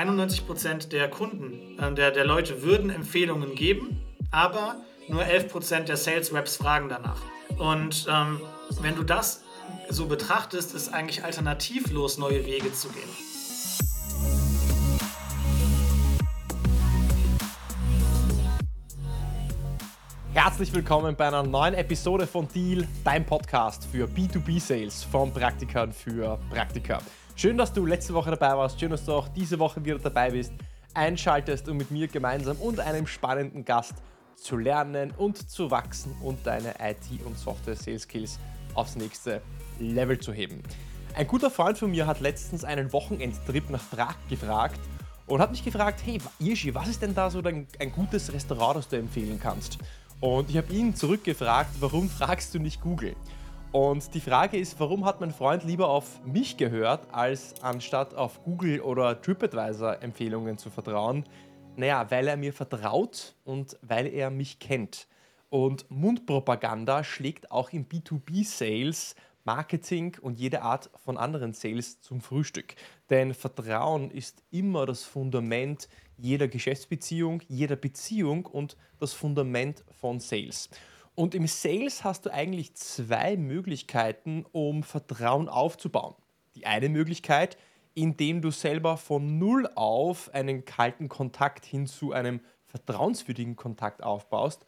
[0.00, 4.76] 91% der Kunden, äh, der, der Leute würden Empfehlungen geben, aber
[5.08, 7.20] nur 11% der Sales Reps fragen danach.
[7.58, 8.40] Und ähm,
[8.80, 9.42] wenn du das
[9.90, 13.10] so betrachtest, ist eigentlich alternativlos, neue Wege zu gehen.
[20.32, 26.38] Herzlich willkommen bei einer neuen Episode von Deal, dein Podcast für B2B-Sales von Praktikern für
[26.48, 27.00] Praktiker.
[27.40, 30.30] Schön, dass du letzte Woche dabei warst, schön, dass du auch diese Woche wieder dabei
[30.30, 30.52] bist,
[30.92, 33.94] einschaltest, um mit mir gemeinsam und einem spannenden Gast
[34.36, 38.38] zu lernen und zu wachsen und deine IT- und Software-Sales-Skills
[38.74, 39.40] aufs nächste
[39.78, 40.62] Level zu heben.
[41.14, 44.78] Ein guter Freund von mir hat letztens einen Wochenendtrip nach Prag gefragt
[45.26, 48.76] und hat mich gefragt, hey Irschi, was ist denn da so ein, ein gutes Restaurant,
[48.76, 49.78] das du empfehlen kannst?
[50.20, 53.16] Und ich habe ihn zurückgefragt, warum fragst du nicht Google?
[53.72, 58.42] Und die Frage ist, warum hat mein Freund lieber auf mich gehört, als anstatt auf
[58.42, 61.24] Google oder TripAdvisor Empfehlungen zu vertrauen?
[61.76, 65.06] Naja, weil er mir vertraut und weil er mich kennt.
[65.50, 69.14] Und Mundpropaganda schlägt auch im B2B-Sales,
[69.44, 72.74] Marketing und jede Art von anderen Sales zum Frühstück.
[73.08, 80.70] Denn Vertrauen ist immer das Fundament jeder Geschäftsbeziehung, jeder Beziehung und das Fundament von Sales.
[81.14, 86.14] Und im Sales hast du eigentlich zwei Möglichkeiten, um Vertrauen aufzubauen.
[86.54, 87.56] Die eine Möglichkeit,
[87.94, 94.64] indem du selber von Null auf einen kalten Kontakt hin zu einem vertrauenswürdigen Kontakt aufbaust.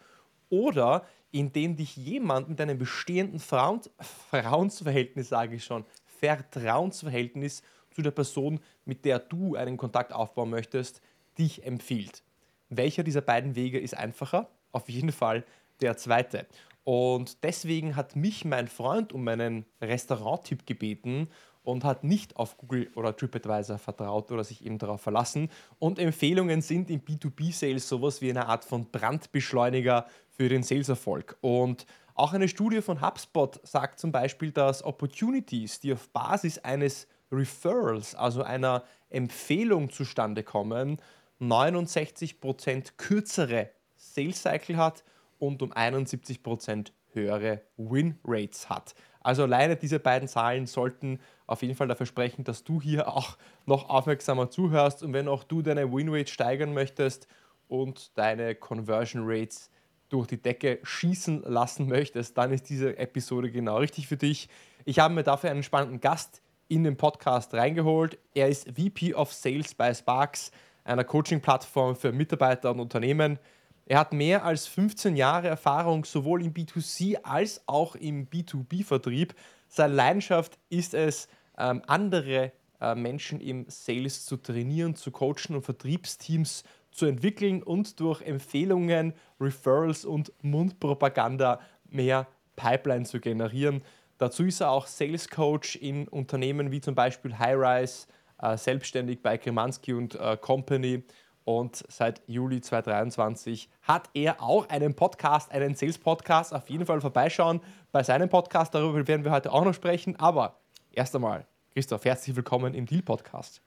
[0.50, 8.60] Oder indem dich jemand mit einem bestehenden Vertrauensverhältnis, sage ich schon, Vertrauensverhältnis zu der Person,
[8.84, 11.00] mit der du einen Kontakt aufbauen möchtest,
[11.38, 12.22] dich empfiehlt.
[12.68, 14.50] Welcher dieser beiden Wege ist einfacher?
[14.72, 15.44] Auf jeden Fall
[15.83, 16.47] der zweite.
[16.84, 21.28] Und deswegen hat mich mein Freund um meinen Restaurant-Tipp gebeten
[21.62, 25.48] und hat nicht auf Google oder TripAdvisor vertraut oder sich eben darauf verlassen.
[25.78, 31.36] Und Empfehlungen sind im B2B-Sales sowas wie eine Art von Brandbeschleuniger für den Saleserfolg.
[31.41, 37.06] Und auch eine Studie von HubSpot sagt zum Beispiel, dass Opportunities, die auf Basis eines
[37.30, 40.98] Referrals, also einer Empfehlung zustande kommen,
[41.40, 45.05] 69% kürzere Sales Cycle hat
[45.42, 48.95] und um 71% höhere Win Rates hat.
[49.23, 53.36] Also alleine diese beiden Zahlen sollten auf jeden Fall dafür sprechen, dass du hier auch
[53.67, 57.27] noch aufmerksamer zuhörst und wenn auch du deine Win Rate steigern möchtest
[57.67, 59.69] und deine Conversion Rates
[60.11, 64.48] durch die Decke schießen lassen möchtest, dann ist diese Episode genau richtig für dich.
[64.85, 68.17] Ich habe mir dafür einen spannenden Gast in den Podcast reingeholt.
[68.33, 70.53] Er ist VP of Sales bei Sparks,
[70.85, 73.41] einer Coaching-Plattform für Mitarbeiter und Unternehmen.
[73.86, 79.34] Er hat mehr als 15 Jahre Erfahrung sowohl im B2C als auch im B2B-Vertrieb.
[79.68, 81.28] Seine Leidenschaft ist es,
[81.58, 88.00] ähm, andere äh, Menschen im Sales zu trainieren, zu coachen und Vertriebsteams zu entwickeln und
[88.00, 92.26] durch Empfehlungen, Referrals und Mundpropaganda mehr
[92.56, 93.82] Pipeline zu generieren.
[94.18, 98.06] Dazu ist er auch Sales Coach in Unternehmen wie zum Beispiel Highrise,
[98.40, 101.02] äh, selbstständig bei Kremanski und äh, Company
[101.45, 106.55] und seit Juli 2023 hat er auch einen Podcast, einen Sales-Podcast.
[106.55, 107.61] Auf jeden Fall vorbeischauen
[107.91, 108.75] bei seinem Podcast.
[108.75, 110.17] Darüber werden wir heute auch noch sprechen.
[110.17, 110.61] Aber
[110.92, 113.61] erst einmal, Christoph, herzlich willkommen im Deal-Podcast.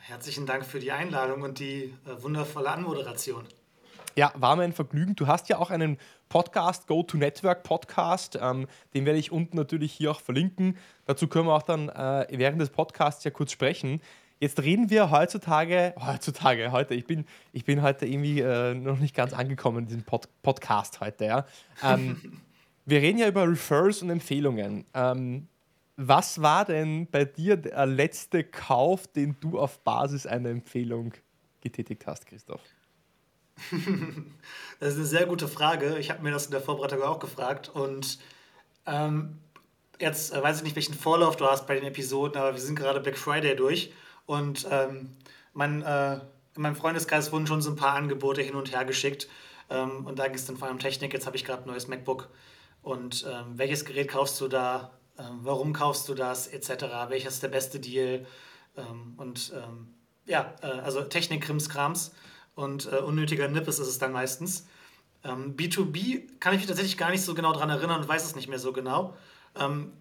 [0.00, 3.44] Herzlichen Dank für die Einladung und die äh, wundervolle Anmoderation.
[4.16, 5.14] Ja, war mir ein Vergnügen.
[5.14, 5.96] Du hast ja auch einen
[6.28, 8.38] Podcast, Go-to-Network Podcast.
[8.40, 10.76] Ähm, den werde ich unten natürlich hier auch verlinken.
[11.06, 14.00] Dazu können wir auch dann äh, während des Podcasts ja kurz sprechen.
[14.42, 19.14] Jetzt reden wir heutzutage, heutzutage, heute, ich bin, ich bin heute irgendwie äh, noch nicht
[19.14, 21.46] ganz angekommen in diesem Pod Podcast heute, ja.
[21.82, 22.40] Ähm,
[22.86, 24.86] wir reden ja über Refers und Empfehlungen.
[24.94, 25.46] Ähm,
[25.96, 31.12] was war denn bei dir der letzte Kauf, den du auf Basis einer Empfehlung
[31.60, 32.62] getätigt hast, Christoph?
[34.80, 35.98] das ist eine sehr gute Frage.
[35.98, 38.18] Ich habe mir das in der Vorbereitung auch gefragt und
[38.86, 39.36] ähm,
[39.98, 42.76] jetzt äh, weiß ich nicht, welchen Vorlauf du hast bei den Episoden, aber wir sind
[42.76, 43.92] gerade Black Friday durch
[44.30, 45.10] und ähm,
[45.54, 46.20] mein, äh,
[46.54, 49.28] in meinem Freundeskreis wurden schon so ein paar Angebote hin und her geschickt.
[49.68, 51.12] Ähm, und da ging es dann vor allem um Technik.
[51.12, 52.28] Jetzt habe ich gerade ein neues MacBook.
[52.80, 54.92] Und ähm, welches Gerät kaufst du da?
[55.18, 56.46] Ähm, warum kaufst du das?
[56.46, 56.68] Etc.
[57.08, 58.24] Welches ist der beste Deal?
[58.76, 59.94] Ähm, und ähm,
[60.26, 62.14] ja, äh, also Technik, Krimskrams
[62.54, 64.68] und äh, unnötiger Nippes ist es dann meistens.
[65.22, 68.48] B2B kann ich mich tatsächlich gar nicht so genau daran erinnern und weiß es nicht
[68.48, 69.18] mehr so genau.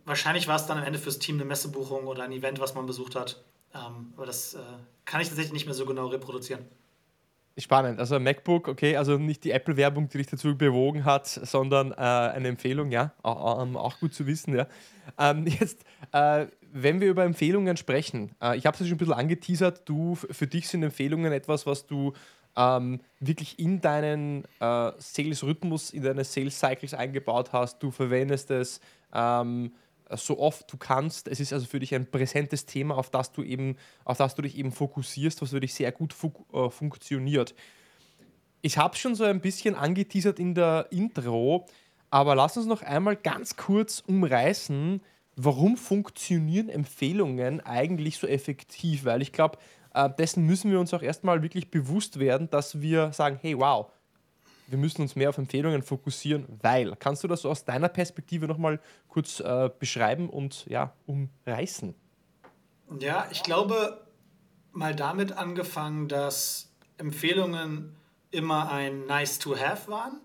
[0.06, 2.86] wahrscheinlich war es dann am Ende fürs Team eine Messebuchung oder ein Event, was man
[2.86, 3.44] besucht hat.
[3.74, 4.60] Ähm, aber das äh,
[5.06, 6.66] kann ich tatsächlich nicht mehr so genau reproduzieren.
[7.58, 8.00] Spannend.
[8.00, 12.48] Also MacBook, okay, also nicht die Apple-Werbung, die dich dazu bewogen hat, sondern äh, eine
[12.48, 14.68] Empfehlung, ja, auch, ähm, auch, gut zu wissen, ja.
[15.18, 15.84] Ähm, jetzt,
[16.14, 20.16] äh, wenn wir über Empfehlungen sprechen, äh, ich habe es schon ein bisschen angeteasert, du,
[20.16, 22.14] für dich sind Empfehlungen etwas, was du
[22.56, 27.84] ähm, wirklich in deinen äh, Sales-Rhythmus, in deine Sales-Cycles eingebaut hast.
[27.84, 28.80] Du verwendest es
[29.14, 29.72] ähm,
[30.12, 31.28] so oft du kannst.
[31.28, 33.76] Es ist also für dich ein präsentes Thema, auf das du eben,
[34.06, 37.56] auf das du dich eben fokussierst, was für dich sehr gut fu äh, funktioniert.
[38.62, 41.66] Ich habe schon so ein bisschen angeteasert in der Intro,
[42.10, 45.02] aber lass uns noch einmal ganz kurz umreißen,
[45.36, 49.06] warum funktionieren Empfehlungen eigentlich so effektiv?
[49.06, 49.58] Weil ich glaube,
[49.94, 53.92] äh, dessen müssen wir uns auch erstmal wirklich bewusst werden, dass wir sagen, hey, wow,
[54.70, 56.96] wir müssen uns mehr auf Empfehlungen fokussieren, weil.
[56.98, 61.96] Kannst du das so aus deiner Perspektive nochmal kurz äh, beschreiben und ja, umreißen?
[63.00, 64.02] Ja, ich glaube,
[64.72, 67.96] mal damit angefangen, dass Empfehlungen
[68.32, 70.20] immer ein Nice to Have waren,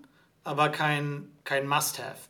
[0.44, 2.28] aber kein, kein Must Have.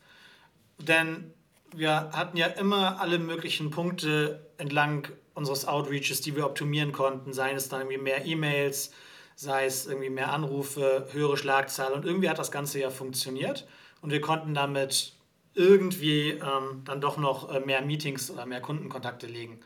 [0.78, 1.32] Denn
[1.74, 7.56] wir hatten ja immer alle möglichen Punkte entlang unseres Outreaches, die wir optimieren konnten, seien
[7.56, 8.92] es dann irgendwie mehr E-Mails,
[9.34, 11.92] sei es irgendwie mehr Anrufe, höhere Schlagzahl.
[11.92, 13.66] Und irgendwie hat das Ganze ja funktioniert
[14.00, 15.14] und wir konnten damit
[15.54, 19.60] irgendwie ähm, dann doch noch äh, mehr Meetings oder mehr Kundenkontakte legen.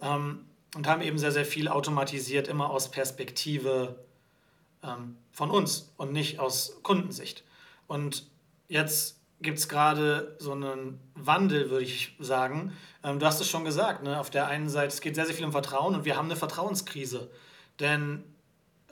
[0.00, 3.96] Ähm, und haben eben sehr, sehr viel automatisiert, immer aus Perspektive
[4.82, 7.44] ähm, von uns und nicht aus Kundensicht.
[7.86, 8.28] Und
[8.68, 12.72] jetzt gibt es gerade so einen Wandel, würde ich sagen.
[13.02, 14.20] Ähm, du hast es schon gesagt, ne?
[14.20, 16.36] auf der einen Seite, es geht sehr, sehr viel um Vertrauen und wir haben eine
[16.36, 17.30] Vertrauenskrise.
[17.80, 18.24] Denn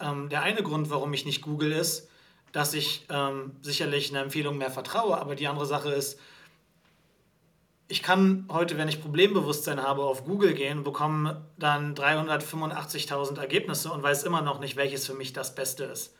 [0.01, 2.09] ähm, der eine Grund, warum ich nicht google, ist,
[2.53, 6.19] dass ich ähm, sicherlich einer Empfehlung mehr vertraue, aber die andere Sache ist,
[7.87, 13.93] ich kann heute, wenn ich Problembewusstsein habe, auf Google gehen und bekomme dann 385.000 Ergebnisse
[13.93, 16.15] und weiß immer noch nicht, welches für mich das Beste ist.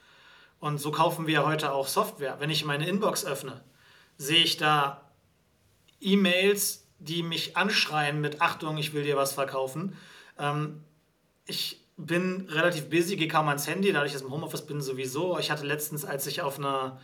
[0.61, 2.37] Und so kaufen wir heute auch Software.
[2.39, 3.63] Wenn ich meine Inbox öffne,
[4.19, 5.11] sehe ich da
[6.01, 9.97] E-Mails, die mich anschreien mit Achtung, ich will dir was verkaufen.
[10.39, 10.85] Ähm,
[11.47, 15.39] ich bin relativ busy, gehe kaum ans Handy, dadurch, dass ich im Homeoffice bin sowieso.
[15.39, 17.01] Ich hatte letztens, als ich auf einer,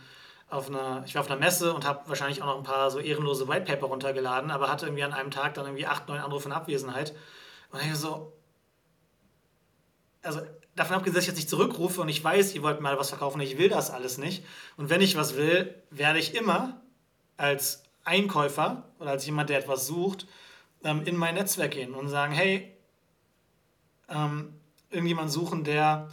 [0.49, 2.99] auf einer, ich war auf einer Messe und habe wahrscheinlich auch noch ein paar so
[2.99, 6.53] ehrenlose Whitepaper runtergeladen, aber hatte irgendwie an einem Tag dann irgendwie acht, neun Anrufe in
[6.53, 7.15] Abwesenheit.
[7.71, 8.33] Und ich so,
[10.21, 10.41] also
[10.75, 13.39] davon abgesehen, dass ich jetzt nicht zurückrufe und ich weiß, ihr wollt mal was verkaufen,
[13.39, 14.43] ich will das alles nicht.
[14.75, 16.81] Und wenn ich was will, werde ich immer
[17.37, 20.27] als Einkäufer oder als jemand, der etwas sucht,
[20.83, 22.75] ähm, in mein Netzwerk gehen und sagen, hey,
[24.09, 24.60] ähm,
[24.91, 26.09] irgendjemand suchen, der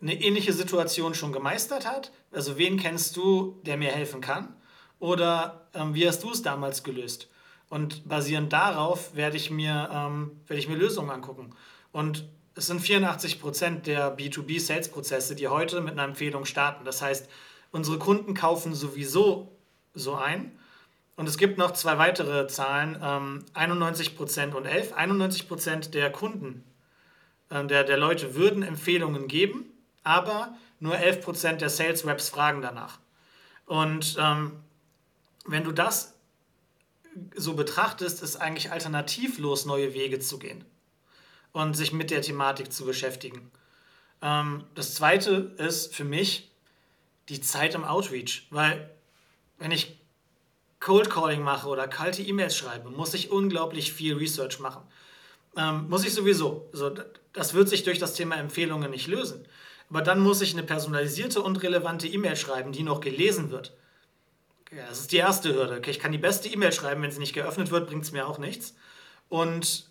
[0.00, 2.12] eine ähnliche Situation schon gemeistert hat.
[2.32, 4.54] Also wen kennst du, der mir helfen kann?
[4.98, 7.28] Oder ähm, wie hast du es damals gelöst?
[7.68, 11.54] Und basierend darauf werde ich mir, ähm, werde ich mir Lösungen angucken.
[11.92, 16.84] Und es sind 84 Prozent der B2B-Sales-Prozesse, die heute mit einer Empfehlung starten.
[16.84, 17.28] Das heißt,
[17.72, 19.52] unsere Kunden kaufen sowieso
[19.94, 20.52] so ein.
[21.16, 24.92] Und es gibt noch zwei weitere Zahlen, ähm, 91 Prozent und 11.
[24.92, 26.64] 91 Prozent der Kunden
[27.50, 29.66] der, der Leute würden Empfehlungen geben,
[30.02, 32.98] aber nur 11% der Sales Reps fragen danach.
[33.66, 34.52] Und ähm,
[35.46, 36.14] wenn du das
[37.34, 40.64] so betrachtest, ist eigentlich alternativlos, neue Wege zu gehen
[41.52, 43.50] und sich mit der Thematik zu beschäftigen.
[44.22, 46.50] Ähm, das zweite ist für mich
[47.28, 48.90] die Zeit im Outreach, weil
[49.58, 49.98] wenn ich
[50.80, 54.82] Cold Calling mache oder kalte E-Mails schreibe, muss ich unglaublich viel Research machen.
[55.56, 56.68] Ähm, muss ich sowieso.
[56.72, 56.94] Also,
[57.32, 59.46] das wird sich durch das Thema Empfehlungen nicht lösen.
[59.88, 63.76] Aber dann muss ich eine personalisierte und relevante E-Mail schreiben, die noch gelesen wird.
[64.72, 65.76] Ja, das ist die erste Hürde.
[65.76, 68.26] Okay, ich kann die beste E-Mail schreiben, wenn sie nicht geöffnet wird, bringt es mir
[68.26, 68.74] auch nichts.
[69.28, 69.88] Und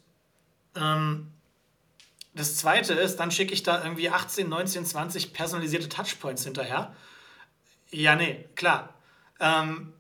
[0.75, 1.31] ähm,
[2.33, 6.93] das zweite ist, dann schicke ich da irgendwie 18, 19, 20 personalisierte Touchpoints hinterher.
[7.89, 8.93] Ja, nee, klar.
[9.39, 9.93] Ähm,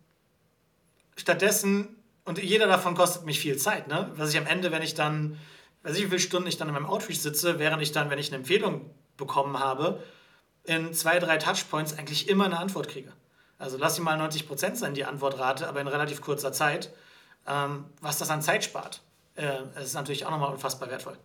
[1.15, 1.94] stattdessen,
[2.25, 4.11] und jeder davon kostet mich viel Zeit, ne?
[4.15, 5.37] was ich am Ende, wenn ich dann
[5.85, 8.17] weiß ich, wie viele Stunden ich dann in meinem Outreach sitze, während ich dann, wenn
[8.17, 10.03] ich eine Empfehlung bekommen habe,
[10.63, 13.13] in zwei, drei Touchpoints eigentlich immer eine Antwort kriege.
[13.59, 16.91] Also lass sie mal 90% sein, die Antwortrate, aber in relativ kurzer Zeit.
[17.47, 19.01] Ähm, was das an Zeit spart,
[19.35, 21.17] äh, ist natürlich auch nochmal unfassbar wertvoll.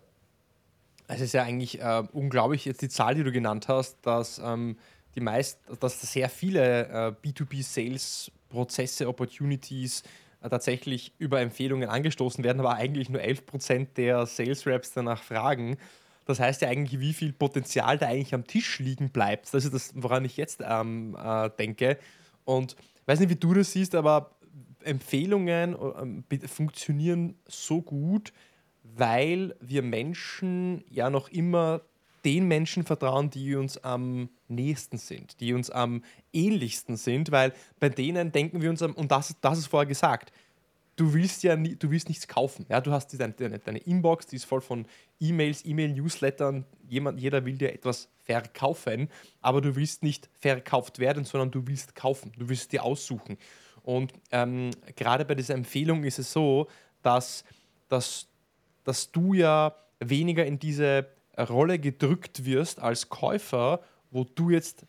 [1.07, 4.77] Es ist ja eigentlich äh, unglaublich, jetzt die Zahl, die du genannt hast, dass ähm,
[5.15, 10.03] die meist, dass sehr viele äh, B2B-Sales-Prozesse, Opportunities
[10.49, 15.77] tatsächlich über Empfehlungen angestoßen werden, aber eigentlich nur 11% der Sales Reps danach fragen.
[16.25, 19.53] Das heißt ja eigentlich, wie viel Potenzial da eigentlich am Tisch liegen bleibt.
[19.53, 21.97] Das ist das, woran ich jetzt ähm, äh, denke.
[22.45, 24.35] Und ich weiß nicht, wie du das siehst, aber
[24.83, 28.33] Empfehlungen äh, funktionieren so gut,
[28.83, 31.81] weil wir Menschen ja noch immer
[32.25, 37.89] den Menschen vertrauen, die uns am nächsten sind, die uns am ähnlichsten sind, weil bei
[37.89, 40.31] denen denken wir uns, und das, das ist vorher gesagt,
[40.95, 42.65] du willst ja nie, du willst nichts kaufen.
[42.69, 42.81] Ja?
[42.81, 44.85] Du hast deine, deine, deine Inbox, die ist voll von
[45.19, 49.09] E-Mails, E-Mail-Newslettern, jeder will dir etwas verkaufen,
[49.41, 53.37] aber du willst nicht verkauft werden, sondern du willst kaufen, du willst dir aussuchen.
[53.83, 56.67] Und ähm, gerade bei dieser Empfehlung ist es so,
[57.01, 57.43] dass,
[57.89, 58.27] dass,
[58.83, 61.07] dass du ja weniger in diese
[61.47, 64.85] Rolle gedrückt wirst als Käufer, wo du jetzt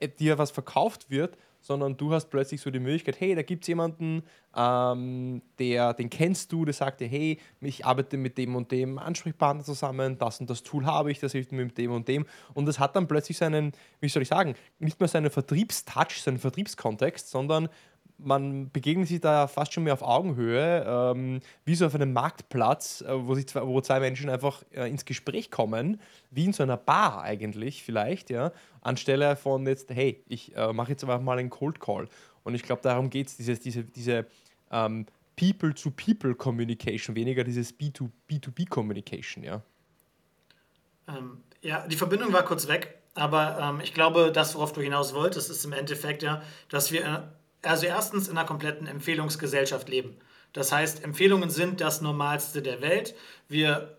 [0.00, 1.36] äh, dir was verkauft wird,
[1.66, 4.22] sondern du hast plötzlich so die Möglichkeit, hey, da gibt es jemanden,
[4.54, 8.98] ähm, der, den kennst du, der sagt dir, hey, ich arbeite mit dem und dem
[8.98, 12.24] Ansprechpartner zusammen, das und das Tool habe ich, das hilft mir mit dem und dem.
[12.54, 16.38] Und das hat dann plötzlich seinen, wie soll ich sagen, nicht mehr seinen Vertriebstouch, seinen
[16.38, 17.68] Vertriebskontext, sondern
[18.18, 23.02] man begegnet sich da fast schon mehr auf Augenhöhe, ähm, wie so auf einem Marktplatz,
[23.02, 26.62] äh, wo, sich zwei, wo zwei Menschen einfach äh, ins Gespräch kommen, wie in so
[26.62, 31.38] einer Bar eigentlich vielleicht, ja, anstelle von jetzt, hey, ich äh, mache jetzt einfach mal
[31.38, 32.08] einen Cold Call.
[32.44, 34.26] Und ich glaube, darum geht es, diese, diese,
[34.70, 35.06] ähm,
[35.36, 39.62] People-to-People-Communication, weniger dieses B2B-Communication, ja.
[41.08, 45.14] Ähm, ja, die Verbindung war kurz weg, aber ähm, ich glaube, das, worauf du hinaus
[45.14, 47.20] wolltest, ist im Endeffekt ja, dass wir äh,
[47.66, 50.16] also erstens in einer kompletten Empfehlungsgesellschaft leben.
[50.52, 53.14] Das heißt, Empfehlungen sind das Normalste der Welt.
[53.48, 53.96] Wir,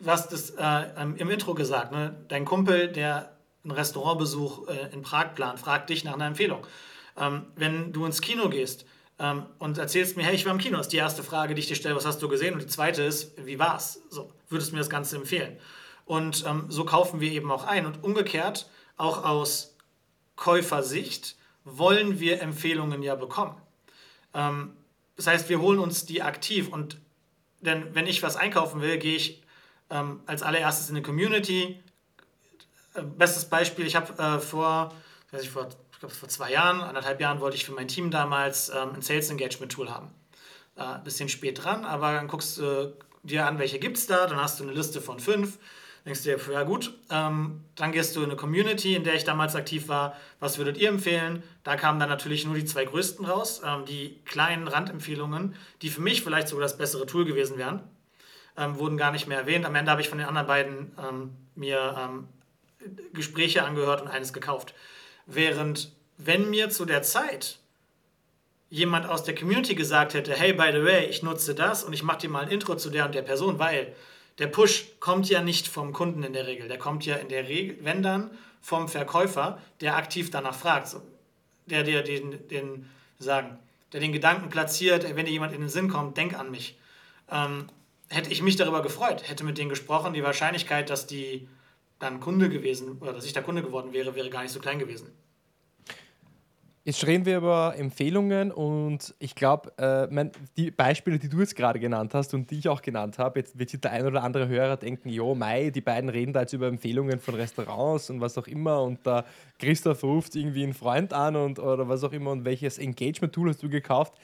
[0.00, 0.84] was das äh,
[1.18, 2.16] im Intro gesagt, ne?
[2.28, 6.66] dein Kumpel, der einen Restaurantbesuch äh, in Prag plant, fragt dich nach einer Empfehlung.
[7.16, 8.86] Ähm, wenn du ins Kino gehst
[9.18, 11.68] ähm, und erzählst mir, hey, ich war im Kino, ist die erste Frage, die ich
[11.68, 12.54] dir stelle, was hast du gesehen?
[12.54, 14.00] Und die zweite ist, wie war's?
[14.08, 15.58] So, würdest du mir das Ganze empfehlen?
[16.06, 17.86] Und ähm, so kaufen wir eben auch ein.
[17.86, 19.76] Und umgekehrt, auch aus
[20.36, 23.60] Käufersicht, wollen wir Empfehlungen ja bekommen.
[24.34, 24.76] Ähm,
[25.16, 26.98] das heißt, wir holen uns die aktiv und
[27.60, 29.42] denn wenn ich was einkaufen will, gehe ich
[29.90, 31.80] ähm, als allererstes in eine Community.
[32.94, 34.92] Äh, bestes Beispiel, ich habe äh, vor,
[35.30, 38.10] weiß ich, vor, ich glaube vor zwei Jahren, anderthalb Jahren wollte ich für mein Team
[38.10, 40.10] damals ähm, ein Sales Engagement Tool haben.
[40.76, 42.92] Äh, bisschen spät dran, aber dann guckst du äh,
[43.22, 45.58] dir an, welche gibt es da, dann hast du eine Liste von fünf
[46.04, 49.24] denkst du dir, ja gut, ähm, dann gehst du in eine Community, in der ich
[49.24, 50.16] damals aktiv war.
[50.40, 51.42] Was würdet ihr empfehlen?
[51.62, 56.00] Da kamen dann natürlich nur die zwei größten raus, ähm, die kleinen Randempfehlungen, die für
[56.00, 57.82] mich vielleicht sogar das bessere Tool gewesen wären,
[58.56, 59.64] ähm, wurden gar nicht mehr erwähnt.
[59.64, 62.28] Am Ende habe ich von den anderen beiden ähm, mir ähm,
[63.12, 64.74] Gespräche angehört und eines gekauft.
[65.26, 67.58] Während, wenn mir zu der Zeit
[68.70, 72.02] jemand aus der Community gesagt hätte, hey, by the way, ich nutze das und ich
[72.02, 73.94] mache dir mal ein Intro zu der und der Person, weil
[74.38, 76.68] der Push kommt ja nicht vom Kunden in der Regel.
[76.68, 80.96] Der kommt ja in der Regel, wenn dann, vom Verkäufer, der aktiv danach fragt.
[81.66, 83.58] Der dir den, den, sagen,
[83.92, 86.76] der den Gedanken platziert, wenn dir jemand in den Sinn kommt, denk an mich.
[87.30, 87.66] Ähm,
[88.08, 91.48] hätte ich mich darüber gefreut, hätte mit denen gesprochen, die Wahrscheinlichkeit, dass die
[91.98, 94.78] dann Kunde gewesen oder dass ich der Kunde geworden wäre, wäre gar nicht so klein
[94.78, 95.08] gewesen.
[96.84, 101.78] Jetzt reden wir über Empfehlungen und ich glaube, äh, die Beispiele, die du jetzt gerade
[101.78, 104.48] genannt hast und die ich auch genannt habe, jetzt wird sich der ein oder andere
[104.48, 108.36] Hörer denken, jo, Mai, die beiden reden da jetzt über Empfehlungen von Restaurants und was
[108.36, 109.24] auch immer und da
[109.60, 113.62] Christoph ruft irgendwie einen Freund an und oder was auch immer und welches Engagement-Tool hast
[113.62, 114.14] du gekauft?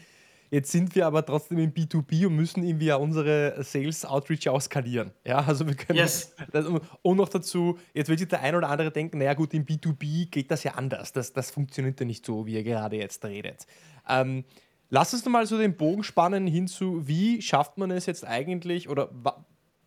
[0.50, 4.60] Jetzt sind wir aber trotzdem im B2B und müssen irgendwie ja unsere Sales Outreach auch
[4.60, 5.12] skalieren.
[5.24, 5.98] Ja, also wir können.
[5.98, 6.34] Yes.
[6.52, 9.66] Das, und noch dazu, jetzt wird sich der ein oder andere denken, naja, gut, im
[9.66, 11.12] B2B geht das ja anders.
[11.12, 13.66] Das, das funktioniert ja nicht so, wie ihr gerade jetzt redet.
[14.08, 14.44] Ähm,
[14.88, 19.10] lass uns mal so den Bogen spannen hinzu, wie schafft man es jetzt eigentlich, oder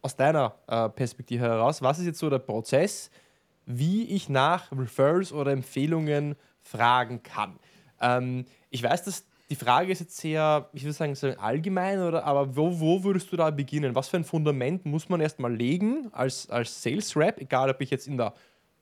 [0.03, 3.09] aus deiner äh, Perspektive heraus, was ist jetzt so der Prozess,
[3.65, 7.59] wie ich nach Referrals oder Empfehlungen fragen kann?
[7.99, 12.23] Ähm, ich weiß, dass die Frage ist jetzt sehr, ich würde sagen, so allgemein, oder,
[12.23, 13.95] aber wo, wo würdest du da beginnen?
[13.95, 17.89] Was für ein Fundament muss man erstmal legen als, als Sales Rep, egal ob ich
[17.89, 18.33] jetzt in der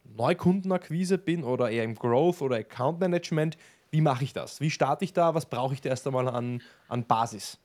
[0.04, 3.58] Neukundenakquise bin oder eher im Growth oder Account Management?
[3.90, 4.62] Wie mache ich das?
[4.62, 5.34] Wie starte ich da?
[5.34, 7.58] Was brauche ich da erst einmal an, an Basis?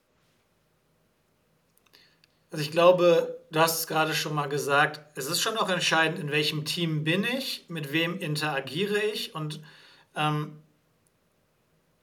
[2.49, 6.17] Also ich glaube, du hast es gerade schon mal gesagt, es ist schon auch entscheidend,
[6.17, 9.61] in welchem Team bin ich, mit wem interagiere ich und
[10.15, 10.53] ähm,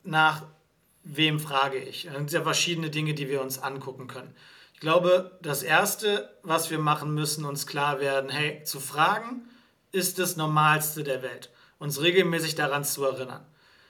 [0.04, 0.44] nach
[1.04, 2.04] wem frage ich?
[2.04, 4.34] Das sind ja verschiedene Dinge, die wir uns angucken können.
[4.74, 9.48] Ich glaube, das Erste, was wir machen müssen, uns klar werden, hey, zu fragen
[9.92, 11.50] ist das Normalste der Welt.
[11.78, 13.44] Uns regelmäßig daran zu erinnern.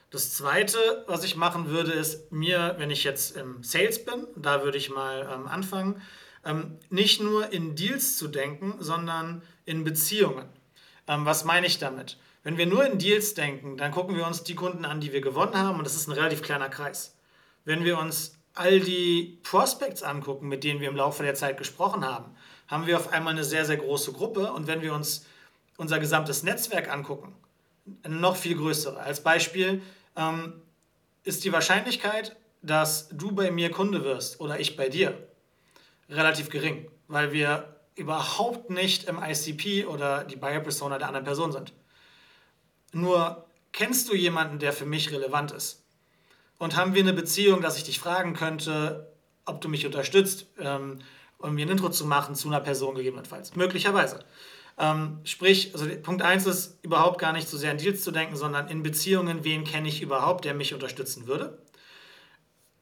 [0.09, 4.63] Das Zweite, was ich machen würde, ist mir, wenn ich jetzt im Sales bin, da
[4.63, 6.01] würde ich mal ähm, anfangen,
[6.45, 10.45] ähm, nicht nur in Deals zu denken, sondern in Beziehungen.
[11.07, 12.17] Ähm, was meine ich damit?
[12.43, 15.21] Wenn wir nur in Deals denken, dann gucken wir uns die Kunden an, die wir
[15.21, 17.15] gewonnen haben und das ist ein relativ kleiner Kreis.
[17.63, 22.05] Wenn wir uns all die Prospects angucken, mit denen wir im Laufe der Zeit gesprochen
[22.05, 22.35] haben,
[22.67, 25.25] haben wir auf einmal eine sehr, sehr große Gruppe und wenn wir uns
[25.77, 27.33] unser gesamtes Netzwerk angucken,
[28.07, 28.99] noch viel größere.
[28.99, 29.81] Als Beispiel
[30.15, 30.61] ähm,
[31.23, 35.27] ist die Wahrscheinlichkeit, dass du bei mir Kunde wirst oder ich bei dir,
[36.09, 41.51] relativ gering, weil wir überhaupt nicht im ICP oder die Buyer Persona der anderen Person
[41.51, 41.73] sind.
[42.93, 45.83] Nur kennst du jemanden, der für mich relevant ist?
[46.57, 49.11] Und haben wir eine Beziehung, dass ich dich fragen könnte,
[49.45, 50.99] ob du mich unterstützt, ähm,
[51.39, 53.55] um mir ein Intro zu machen zu einer Person gegebenenfalls?
[53.55, 54.19] Möglicherweise.
[54.77, 58.35] Ähm, sprich, also Punkt 1 ist überhaupt gar nicht so sehr in Deals zu denken,
[58.35, 61.57] sondern in Beziehungen, wen kenne ich überhaupt, der mich unterstützen würde.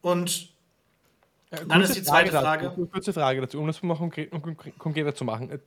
[0.01, 0.49] Und
[1.51, 2.69] ja, dann ist die zweite Frage.
[2.69, 2.87] Frage.
[2.87, 4.31] Kurze Frage dazu, um das mal konkret,
[4.77, 5.59] konkreter zu machen.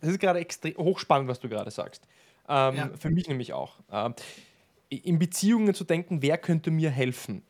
[0.00, 2.06] Das ist gerade extrem hochspannend, was du gerade sagst.
[2.48, 2.90] Ähm, ja.
[2.98, 3.78] Für mich nämlich auch.
[3.90, 4.14] Ähm,
[4.88, 7.42] in Beziehungen zu denken, wer könnte mir helfen?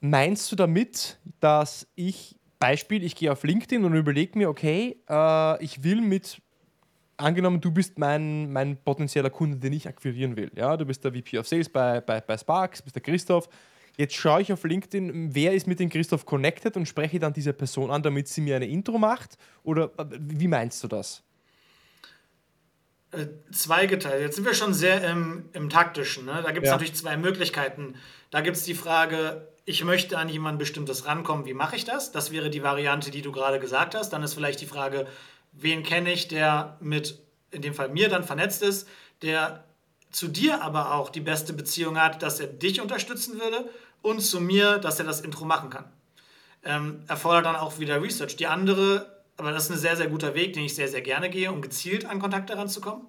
[0.00, 5.64] Meinst du damit, dass ich, Beispiel, ich gehe auf LinkedIn und überlege mir, okay, äh,
[5.64, 6.40] ich will mit,
[7.16, 10.50] angenommen, du bist mein, mein potenzieller Kunde, den ich akquirieren will.
[10.54, 13.48] Ja, du bist der VP of Sales bei, bei, bei Sparks, bist der Christoph
[14.00, 17.52] Jetzt schaue ich auf LinkedIn, wer ist mit dem Christoph connected und spreche dann diese
[17.52, 19.36] Person an, damit sie mir eine Intro macht?
[19.62, 21.22] Oder äh, wie meinst du das?
[23.12, 24.22] Äh, zweigeteilt.
[24.22, 26.26] Jetzt sind wir schon sehr im, im Taktischen.
[26.26, 26.42] Ne?
[26.44, 26.76] Da gibt es ja.
[26.76, 27.96] natürlich zwei Möglichkeiten.
[28.30, 32.12] Da gibt es die Frage, ich möchte an jemand Bestimmtes rankommen, wie mache ich das?
[32.12, 34.10] Das wäre die Variante, die du gerade gesagt hast.
[34.10, 35.08] Dann ist vielleicht die Frage,
[35.50, 37.18] wen kenne ich, der mit,
[37.50, 38.88] in dem Fall mir dann vernetzt ist,
[39.22, 39.64] der
[40.12, 43.68] zu dir aber auch die beste Beziehung hat, dass er dich unterstützen würde
[44.02, 45.90] und zu mir, dass er das Intro machen kann.
[46.62, 48.36] Ähm, erfordert dann auch wieder Research.
[48.36, 51.30] Die andere, aber das ist ein sehr, sehr guter Weg, den ich sehr, sehr gerne
[51.30, 53.06] gehe, um gezielt an Kontakte ranzukommen.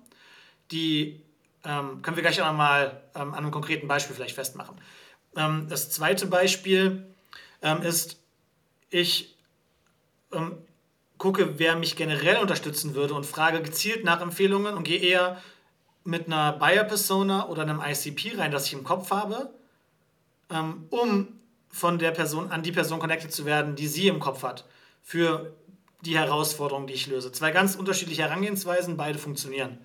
[0.71, 1.21] Die
[1.65, 4.79] ähm, können wir gleich auch mal ähm, an einem konkreten Beispiel vielleicht festmachen.
[5.35, 7.05] Ähm, das zweite Beispiel
[7.61, 8.17] ähm, ist,
[8.89, 9.35] ich
[10.31, 10.57] ähm,
[11.17, 15.41] gucke, wer mich generell unterstützen würde und frage gezielt nach Empfehlungen und gehe eher
[16.05, 19.53] mit einer Buyer-Persona oder einem ICP rein, das ich im Kopf habe,
[20.49, 21.27] ähm, um
[21.69, 24.65] von der Person an die Person connected zu werden, die sie im Kopf hat,
[25.03, 25.53] für
[26.03, 27.31] die Herausforderung, die ich löse.
[27.31, 29.77] Zwei ganz unterschiedliche Herangehensweisen, beide funktionieren.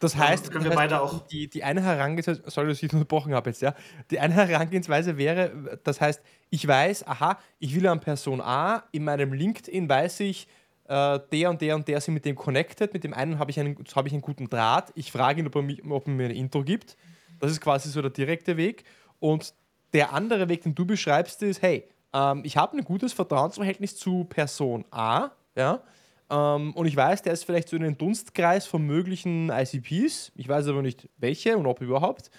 [0.00, 1.26] Das heißt, ähm, können wir das heißt, beide auch.
[1.26, 3.74] Die, die eine Herangehensweise, sorry, dass ich unterbrochen habe jetzt, ja.
[4.10, 9.04] Die eine Herangehensweise wäre, das heißt, ich weiß, aha, ich will an Person A, in
[9.04, 10.46] meinem LinkedIn weiß ich,
[10.88, 13.58] äh, der und der und der sind mit dem connected, mit dem einen habe ich,
[13.58, 16.26] einen, hab ich einen guten Draht, ich frage ihn, ob er, mich, ob er mir
[16.26, 16.96] ein Intro gibt.
[17.40, 18.84] Das ist quasi so der direkte Weg.
[19.20, 19.54] Und
[19.92, 24.24] der andere Weg, den du beschreibst, ist, hey, ähm, ich habe ein gutes Vertrauensverhältnis zu
[24.24, 25.82] Person A, ja,
[26.30, 30.48] ähm, und ich weiß, der ist vielleicht so in den Dunstkreis von möglichen ICPs, ich
[30.48, 32.30] weiß aber nicht welche und ob überhaupt.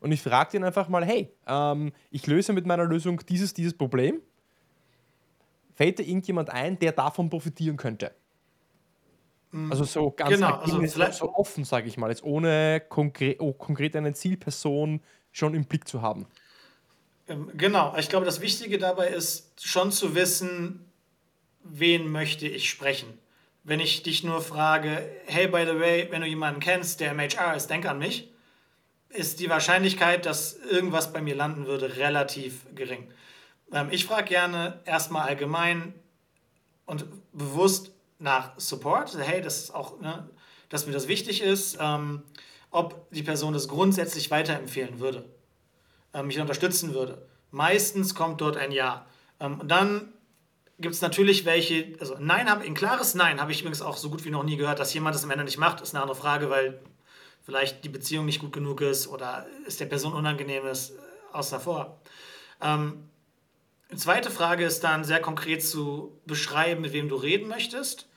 [0.00, 3.74] Und ich frage den einfach mal, hey, ähm, ich löse mit meiner Lösung dieses, dieses
[3.74, 4.20] Problem.
[5.74, 8.12] Fällt dir irgendjemand ein, der davon profitieren könnte?
[9.50, 13.40] Mm, also so ganz genau, also vielleicht so offen, sage ich mal, jetzt ohne konkret,
[13.40, 15.00] oh, konkret eine Zielperson
[15.32, 16.26] schon im Blick zu haben.
[17.26, 20.84] Ähm, genau, ich glaube, das Wichtige dabei ist schon zu wissen,
[21.64, 23.18] wen möchte ich sprechen.
[23.64, 27.18] Wenn ich dich nur frage, hey, by the way, wenn du jemanden kennst, der im
[27.18, 28.30] HR ist, denk an mich,
[29.08, 33.10] ist die Wahrscheinlichkeit, dass irgendwas bei mir landen würde, relativ gering.
[33.72, 35.94] Ähm, ich frage gerne erstmal allgemein
[36.84, 39.16] und bewusst nach Support.
[39.18, 40.28] Hey, das ist auch, ne,
[40.68, 42.22] dass mir das wichtig ist, ähm,
[42.70, 45.24] ob die Person das grundsätzlich weiterempfehlen würde
[46.14, 47.26] äh, mich unterstützen würde.
[47.50, 49.06] Meistens kommt dort ein Ja.
[49.40, 50.13] Ähm, und dann
[50.78, 54.10] gibt es natürlich welche, also Nein habe, ein klares Nein habe ich übrigens auch so
[54.10, 56.16] gut wie noch nie gehört, dass jemand das am Ende nicht macht, ist eine andere
[56.16, 56.80] Frage, weil
[57.44, 60.94] vielleicht die Beziehung nicht gut genug ist oder ist der Person unangenehm ist, äh,
[61.32, 62.00] außer vor.
[62.60, 63.08] Ähm,
[63.94, 68.08] zweite Frage ist dann sehr konkret zu beschreiben, mit wem du reden möchtest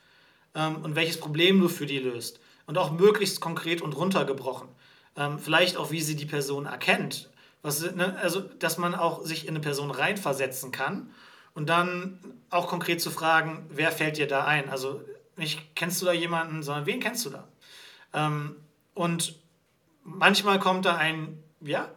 [0.54, 2.40] ähm, und welches Problem du für die löst.
[2.66, 4.68] Und auch möglichst konkret und runtergebrochen.
[5.16, 7.30] Ähm, vielleicht auch, wie sie die Person erkennt.
[7.62, 11.10] Was, ne, also, dass man auch sich in eine Person reinversetzen kann
[11.58, 14.70] und dann auch konkret zu fragen, wer fällt dir da ein?
[14.70, 15.02] Also
[15.36, 17.48] nicht kennst du da jemanden, sondern wen kennst du da?
[18.14, 18.54] Ähm,
[18.94, 19.34] und
[20.04, 21.90] manchmal kommt da ein, ja,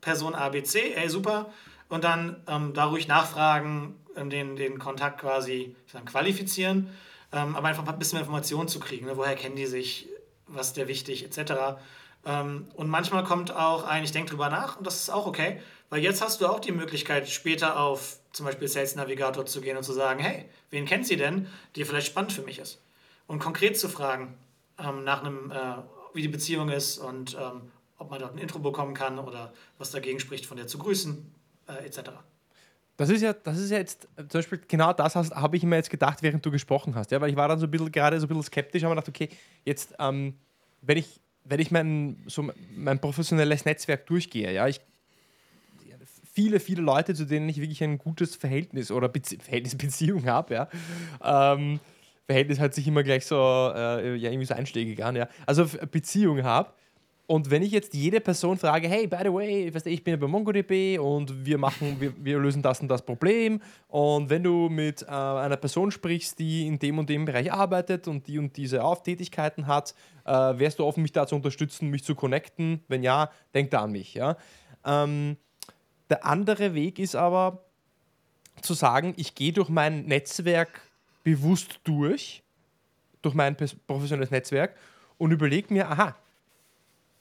[0.00, 1.52] Person ABC, ey, super,
[1.90, 6.88] und dann ähm, da ruhig nachfragen, ähm, den, den Kontakt quasi dann qualifizieren,
[7.32, 9.04] ähm, aber einfach ein bisschen mehr Informationen zu kriegen.
[9.04, 9.18] Ne?
[9.18, 10.08] Woher kennen die sich,
[10.46, 11.76] was ist dir wichtig, etc.
[12.24, 15.60] Ähm, und manchmal kommt auch ein, ich denke drüber nach und das ist auch okay,
[15.90, 19.76] weil jetzt hast du auch die Möglichkeit, später auf zum Beispiel Sales Navigator zu gehen
[19.76, 22.80] und zu sagen, hey, wen kennt sie denn, die vielleicht spannend für mich ist?
[23.26, 24.34] Und konkret zu fragen
[24.78, 25.76] ähm, nach einem, äh,
[26.14, 29.90] wie die Beziehung ist und ähm, ob man dort ein Intro bekommen kann oder was
[29.90, 31.32] dagegen spricht, von der zu grüßen,
[31.68, 32.10] äh, etc.
[32.96, 35.90] Das ist ja, das ist ja jetzt, zum Beispiel genau das habe ich mir jetzt
[35.90, 38.26] gedacht, während du gesprochen hast, ja, weil ich war dann so ein bisschen, gerade so
[38.26, 39.28] ein bisschen skeptisch, aber gedacht, okay,
[39.64, 40.34] jetzt, ähm,
[40.82, 44.80] wenn ich, wenn ich mein, so mein professionelles Netzwerk durchgehe, ja, ich
[46.38, 50.54] viele, viele Leute, zu denen ich wirklich ein gutes Verhältnis oder Bezie Verhältnis Beziehung habe,
[50.54, 50.68] ja.
[51.20, 51.80] Ähm,
[52.26, 55.28] Verhältnis hört sich immer gleich so, äh, ja, irgendwie so einschlägig an, ja.
[55.46, 56.70] Also Beziehung habe.
[57.26, 60.12] Und wenn ich jetzt jede Person frage, hey, by the way, weißt du, ich bin
[60.12, 63.60] ja bei MongoDB und wir machen, wir, wir lösen das und das Problem.
[63.88, 68.06] Und wenn du mit äh, einer Person sprichst, die in dem und dem Bereich arbeitet
[68.06, 69.92] und die und diese Auftätigkeiten hat,
[70.24, 72.84] äh, wärst du offen, mich da zu unterstützen, mich zu connecten?
[72.86, 74.14] Wenn ja, denk da an mich.
[74.14, 74.36] Ja?
[74.86, 75.36] Ähm,
[76.10, 77.64] der andere Weg ist aber
[78.62, 80.80] zu sagen, ich gehe durch mein Netzwerk
[81.22, 82.42] bewusst durch,
[83.22, 84.76] durch mein professionelles Netzwerk
[85.18, 86.16] und überlege mir, aha,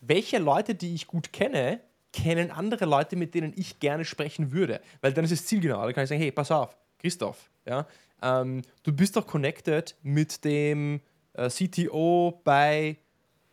[0.01, 1.81] welche Leute, die ich gut kenne,
[2.13, 4.81] kennen andere Leute, mit denen ich gerne sprechen würde.
[5.01, 5.85] Weil dann ist es zielgenau.
[5.85, 7.85] Da kann ich sagen, hey, pass auf, Christoph, ja,
[8.21, 11.01] ähm, du bist doch connected mit dem
[11.33, 12.97] äh, CTO bei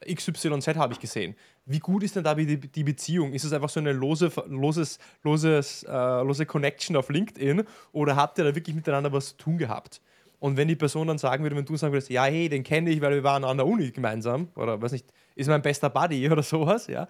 [0.07, 1.35] XYZ, habe ich gesehen.
[1.67, 3.33] Wie gut ist denn da die, die Beziehung?
[3.33, 8.39] Ist es einfach so eine lose, loses, loses, äh, lose Connection auf LinkedIn oder habt
[8.39, 10.01] ihr da wirklich miteinander was zu tun gehabt?
[10.41, 12.91] Und wenn die Person dann sagen würde, wenn du sagen würdest, ja, hey, den kenne
[12.91, 16.29] ich, weil wir waren an der Uni gemeinsam oder weiß nicht, ist mein bester Buddy
[16.31, 17.09] oder sowas, ja.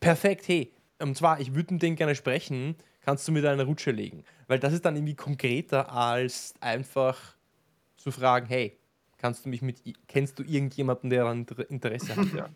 [0.00, 0.72] Perfekt, hey.
[0.98, 4.24] Und zwar, ich würde mit denen gerne sprechen, kannst du mir da eine Rutsche legen?
[4.48, 7.36] Weil das ist dann irgendwie konkreter als einfach
[7.96, 8.76] zu fragen, hey,
[9.18, 12.26] kannst du mich mit, kennst du irgendjemanden, der daran Interesse hat?
[12.34, 12.48] Ja.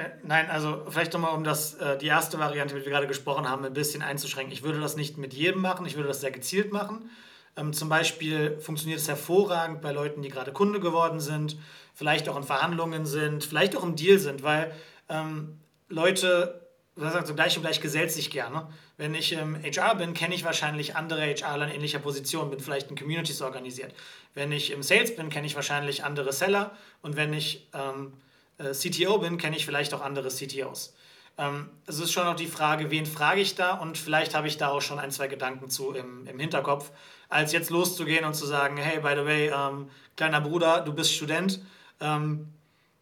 [0.00, 3.48] Äh, nein, also vielleicht nochmal, um das, äh, die erste Variante, die wir gerade gesprochen
[3.48, 4.52] haben, ein bisschen einzuschränken.
[4.52, 7.10] Ich würde das nicht mit jedem machen, ich würde das sehr gezielt machen.
[7.56, 11.56] Ähm, zum Beispiel funktioniert es hervorragend bei Leuten, die gerade Kunde geworden sind,
[11.94, 14.72] vielleicht auch in Verhandlungen sind, vielleicht auch im Deal sind, weil
[15.08, 15.58] ähm,
[15.88, 16.60] Leute,
[16.96, 18.68] sagt so gleich und gleich gesellt sich gerne.
[18.96, 22.90] Wenn ich im HR bin, kenne ich wahrscheinlich andere HRler in ähnlicher Position, bin vielleicht
[22.90, 23.94] in Communities organisiert.
[24.34, 28.12] Wenn ich im Sales bin, kenne ich wahrscheinlich andere Seller und wenn ich ähm,
[28.60, 30.94] äh, CTO bin, kenne ich vielleicht auch andere CTOs.
[31.38, 34.58] Ähm, es ist schon noch die Frage, wen frage ich da und vielleicht habe ich
[34.58, 36.90] da auch schon ein, zwei Gedanken zu im, im Hinterkopf,
[37.28, 41.14] als jetzt loszugehen und zu sagen, hey, by the way, ähm, kleiner Bruder, du bist
[41.14, 41.60] Student,
[42.00, 42.52] ähm,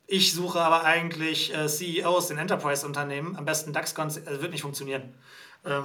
[0.06, 5.14] ich suche aber eigentlich äh, CEOs in Enterprise-Unternehmen, am besten DAX-Konzern, also wird nicht funktionieren.
[5.64, 5.84] Ähm,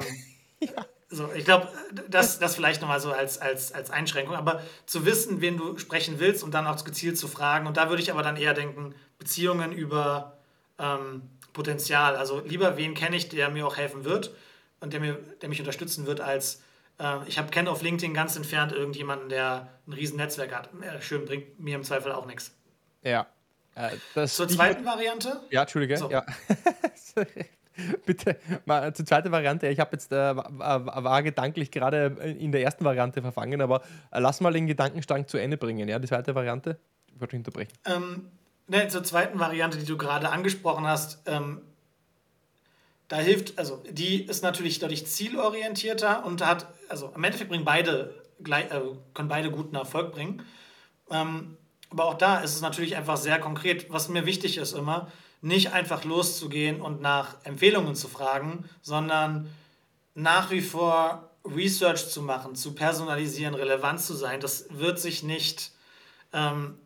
[0.59, 0.69] ja.
[1.09, 1.67] So, ich glaube,
[2.09, 4.35] das, das vielleicht nochmal so als, als, als Einschränkung.
[4.35, 7.67] Aber zu wissen, wen du sprechen willst und dann auch gezielt zu fragen.
[7.67, 10.37] Und da würde ich aber dann eher denken, Beziehungen über
[10.77, 12.15] ähm, Potenzial.
[12.15, 14.35] Also lieber, wen kenne ich, der mir auch helfen wird
[14.81, 16.61] und der, mir, der mich unterstützen wird, als
[16.99, 20.69] äh, ich kenne auf LinkedIn ganz entfernt irgendjemanden, der ein riesen Netzwerk hat.
[21.01, 22.53] Schön, bringt mir im Zweifel auch nichts.
[23.01, 23.27] Ja.
[23.75, 25.39] Äh, Zur zweiten Variante?
[25.49, 25.97] Ja, Entschuldige.
[25.97, 26.11] So.
[26.11, 26.25] Ja.
[28.05, 29.67] Bitte, mal zur zweiten Variante.
[29.67, 33.81] Ich habe jetzt äh, war gedanklich gerade in der ersten Variante verfangen, aber
[34.11, 35.89] äh, lass mal den Gedankenstrang zu Ende bringen.
[35.89, 36.77] Ja, die zweite Variante.
[37.07, 37.73] Ich wollte unterbrechen.
[37.85, 38.29] Ähm,
[38.67, 41.19] ne, zur zweiten Variante, die du gerade angesprochen hast.
[41.25, 41.61] Ähm,
[43.07, 48.15] da hilft, also die ist natürlich deutlich zielorientierter und hat, also im Endeffekt bringen beide,
[48.49, 48.79] äh,
[49.13, 50.45] können beide guten Erfolg bringen.
[51.11, 51.57] Ähm,
[51.89, 53.91] aber auch da ist es natürlich einfach sehr konkret.
[53.91, 59.49] Was mir wichtig ist immer, nicht einfach loszugehen und nach Empfehlungen zu fragen, sondern
[60.15, 64.39] nach wie vor Research zu machen, zu personalisieren, relevant zu sein.
[64.39, 65.71] Das wird sich nicht,
[66.31, 66.79] ähm,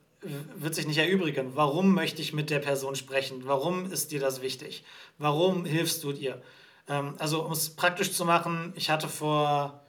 [0.55, 1.55] wird sich nicht erübrigen.
[1.55, 3.45] Warum möchte ich mit der Person sprechen?
[3.45, 4.83] Warum ist dir das wichtig?
[5.17, 6.41] Warum hilfst du dir?
[6.87, 9.87] Ähm, also um es praktisch zu machen, ich hatte vor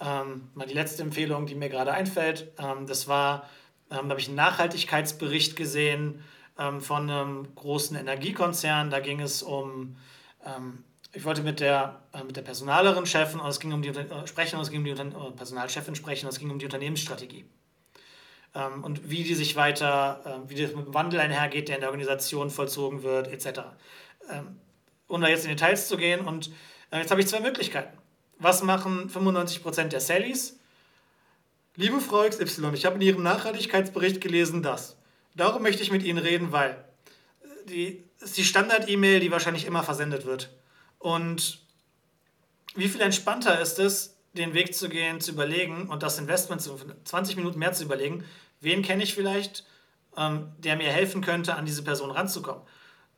[0.00, 2.52] ähm, mal die letzte Empfehlung, die mir gerade einfällt.
[2.58, 3.48] Ähm, das war,
[3.90, 6.22] ähm, da habe ich einen Nachhaltigkeitsbericht gesehen
[6.58, 8.90] ähm, von einem großen Energiekonzern.
[8.90, 9.96] Da ging es um,
[10.44, 13.88] ähm, ich wollte mit der, äh, mit der Personalerin sprechen und es ging um die
[13.88, 16.66] äh, sprechen es ging um die Unter äh, Personalchefin sprechen und es ging um die
[16.66, 17.46] Unternehmensstrategie.
[18.56, 21.80] Ähm, und wie die sich weiter, äh, wie das mit dem Wandel einhergeht, der in
[21.82, 23.60] der Organisation vollzogen wird, etc.
[24.30, 24.58] Ähm,
[25.08, 26.26] um da jetzt in Details zu gehen.
[26.26, 26.50] Und
[26.90, 27.96] äh, jetzt habe ich zwei Möglichkeiten.
[28.38, 30.58] Was machen 95% der Sallys?
[31.76, 34.96] Liebe Frau XY, ich habe in Ihrem Nachhaltigkeitsbericht gelesen, dass.
[35.34, 36.82] Darum möchte ich mit Ihnen reden, weil
[37.68, 40.50] die ist die Standard-E-Mail, die wahrscheinlich immer versendet wird.
[40.98, 41.60] Und
[42.74, 46.78] wie viel entspannter ist es, den Weg zu gehen, zu überlegen und das Investment zu
[47.04, 48.24] 20 Minuten mehr zu überlegen,
[48.60, 49.64] wen kenne ich vielleicht,
[50.16, 52.62] ähm, der mir helfen könnte, an diese Person ranzukommen.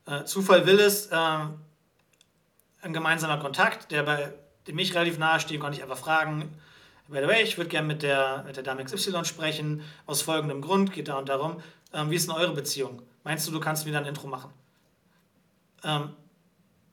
[0.06, 4.32] Äh, Zufall will es, äh, ein gemeinsamer Kontakt, der bei
[4.66, 6.54] dem mich relativ nahe steht, konnte ich einfach fragen,
[7.08, 10.60] by the way, ich würde gerne mit der, mit der Dame XY sprechen, aus folgendem
[10.60, 11.62] Grund, geht da und darum.
[11.92, 13.02] Ähm, wie ist denn eure Beziehung?
[13.24, 14.50] Meinst du, du kannst wieder ein Intro machen?
[15.84, 16.10] Ähm,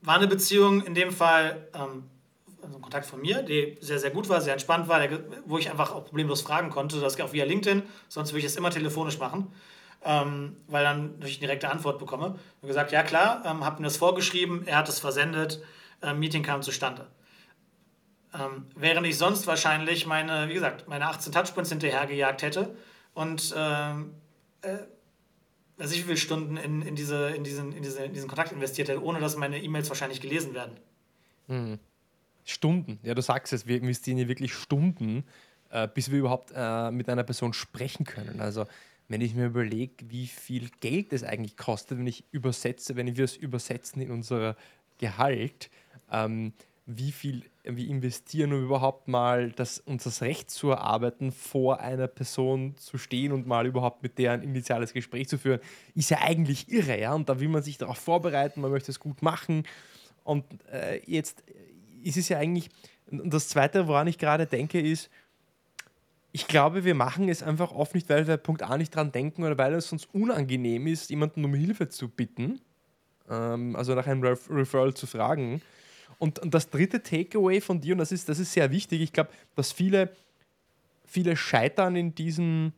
[0.02, 2.04] war eine Beziehung in dem Fall ähm,
[2.66, 5.58] also ein Kontakt von mir, der sehr, sehr gut war, sehr entspannt war, der, wo
[5.58, 7.00] ich einfach auch problemlos fragen konnte.
[7.00, 9.52] Das geht auch via LinkedIn, sonst würde ich es immer telefonisch machen,
[10.04, 12.40] ähm, weil dann durch eine direkte Antwort bekomme.
[12.62, 15.62] Und gesagt, ja klar, ähm, habe mir das vorgeschrieben, er hat es versendet,
[16.02, 17.08] äh, Meeting kam zustande.
[18.34, 22.76] Ähm, während ich sonst wahrscheinlich meine, wie gesagt, meine 18 Touchpoints hinterhergejagt hätte
[23.14, 24.14] und ähm,
[24.62, 24.78] äh,
[25.78, 28.52] weiß ich wie viele Stunden in, in, diese, in, diesen, in, diese, in diesen Kontakt
[28.52, 30.78] investiert hätte, ohne dass meine E-Mails wahrscheinlich gelesen werden.
[31.48, 31.80] Hm.
[32.46, 35.26] Stunden, ja, du sagst es, wir investieren hier wirklich Stunden,
[35.72, 38.40] äh, bis wir überhaupt äh, mit einer Person sprechen können.
[38.40, 38.66] Also,
[39.08, 43.26] wenn ich mir überlege, wie viel Geld es eigentlich kostet, wenn ich übersetze, wenn wir
[43.26, 44.56] es übersetzen in unser
[44.98, 45.70] Gehalt,
[46.12, 46.54] ähm,
[46.88, 52.08] wie viel wir investieren, um überhaupt mal das, uns das Recht zu erarbeiten, vor einer
[52.08, 55.60] Person zu stehen und mal überhaupt mit der ein initiales Gespräch zu führen,
[55.96, 57.14] ist ja eigentlich irre, ja.
[57.14, 59.64] Und da will man sich darauf vorbereiten, man möchte es gut machen.
[60.24, 61.44] Und äh, jetzt
[62.06, 62.70] ist es ja eigentlich,
[63.10, 65.10] und das Zweite, woran ich gerade denke, ist,
[66.32, 69.44] ich glaube, wir machen es einfach oft nicht, weil wir Punkt A nicht dran denken
[69.44, 72.60] oder weil es uns unangenehm ist, jemanden um Hilfe zu bitten,
[73.30, 75.62] ähm, also nach einem Ref Referral zu fragen.
[76.20, 79.14] Und, und das dritte Takeaway von dir, und das ist, das ist sehr wichtig, ich
[79.14, 80.14] glaube, dass viele,
[81.06, 82.74] viele scheitern in diesem,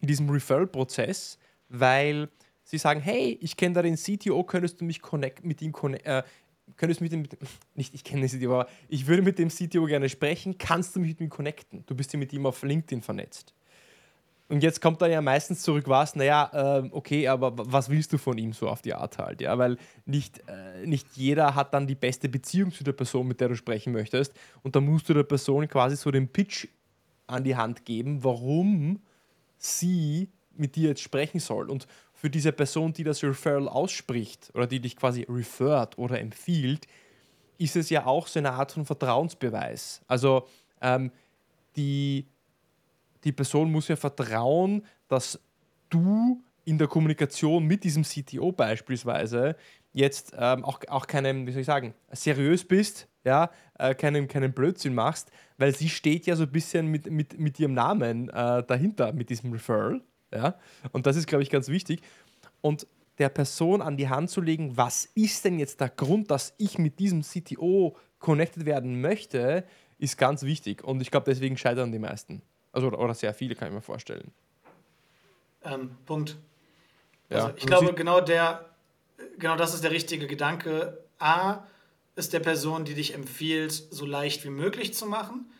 [0.00, 2.28] in diesem Referral-Prozess, weil
[2.62, 5.72] sie sagen, hey, ich kenne da den CTO, könntest du mich connect, mit ihm
[6.04, 6.22] äh,
[6.76, 7.12] könntest mit
[7.74, 11.10] nicht ich kenne den aber ich würde mit dem CTO gerne sprechen, kannst du mich
[11.10, 11.84] mit ihm connecten?
[11.86, 13.54] Du bist ja mit ihm auf LinkedIn vernetzt.
[14.50, 18.18] Und jetzt kommt dann ja meistens zurück, was, naja, äh, okay, aber was willst du
[18.18, 19.76] von ihm so auf die Art halt, ja, weil
[20.06, 23.56] nicht, äh, nicht jeder hat dann die beste Beziehung zu der Person, mit der du
[23.56, 26.66] sprechen möchtest und da musst du der Person quasi so den Pitch
[27.26, 29.02] an die Hand geben, warum
[29.58, 31.86] sie mit dir jetzt sprechen soll und
[32.20, 36.86] für diese Person, die das Referral ausspricht oder die dich quasi refert oder empfiehlt,
[37.58, 40.02] ist es ja auch so eine Art von Vertrauensbeweis.
[40.06, 40.46] Also
[40.80, 41.10] ähm,
[41.76, 42.26] die
[43.24, 45.40] die Person muss ja vertrauen, dass
[45.90, 49.56] du in der Kommunikation mit diesem CTO beispielsweise
[49.92, 54.52] jetzt ähm, auch, auch keinen, wie soll ich sagen, seriös bist, ja, äh, keinen, keinen
[54.52, 58.62] Blödsinn machst, weil sie steht ja so ein bisschen mit, mit, mit ihrem Namen äh,
[58.64, 60.02] dahinter, mit diesem Referral.
[60.32, 60.58] Ja?
[60.92, 62.02] Und das ist, glaube ich, ganz wichtig.
[62.60, 62.86] Und
[63.18, 66.78] der Person an die Hand zu legen, was ist denn jetzt der Grund, dass ich
[66.78, 69.64] mit diesem CTO connected werden möchte,
[69.98, 70.84] ist ganz wichtig.
[70.84, 72.42] Und ich glaube, deswegen scheitern die meisten.
[72.72, 74.30] Also, oder sehr viele, kann ich mir vorstellen.
[75.64, 76.36] Ähm, Punkt.
[77.30, 77.36] Ja.
[77.36, 78.64] Also ich glaube, genau, der,
[79.38, 81.02] genau das ist der richtige Gedanke.
[81.18, 81.66] A
[82.14, 85.50] ist der Person, die dich empfiehlt, so leicht wie möglich zu machen.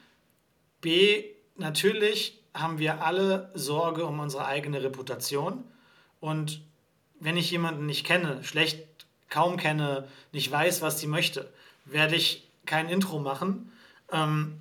[0.80, 1.24] B,
[1.56, 5.64] natürlich haben wir alle Sorge um unsere eigene Reputation.
[6.20, 6.62] Und
[7.20, 8.86] wenn ich jemanden nicht kenne, schlecht
[9.28, 11.52] kaum kenne, nicht weiß, was sie möchte,
[11.84, 13.72] werde ich kein Intro machen.
[14.12, 14.60] Ähm,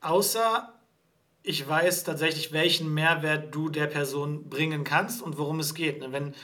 [0.00, 0.72] außer
[1.42, 6.00] ich weiß tatsächlich, welchen Mehrwert du der Person bringen kannst und worum es geht.
[6.00, 6.34] Ne, wenn,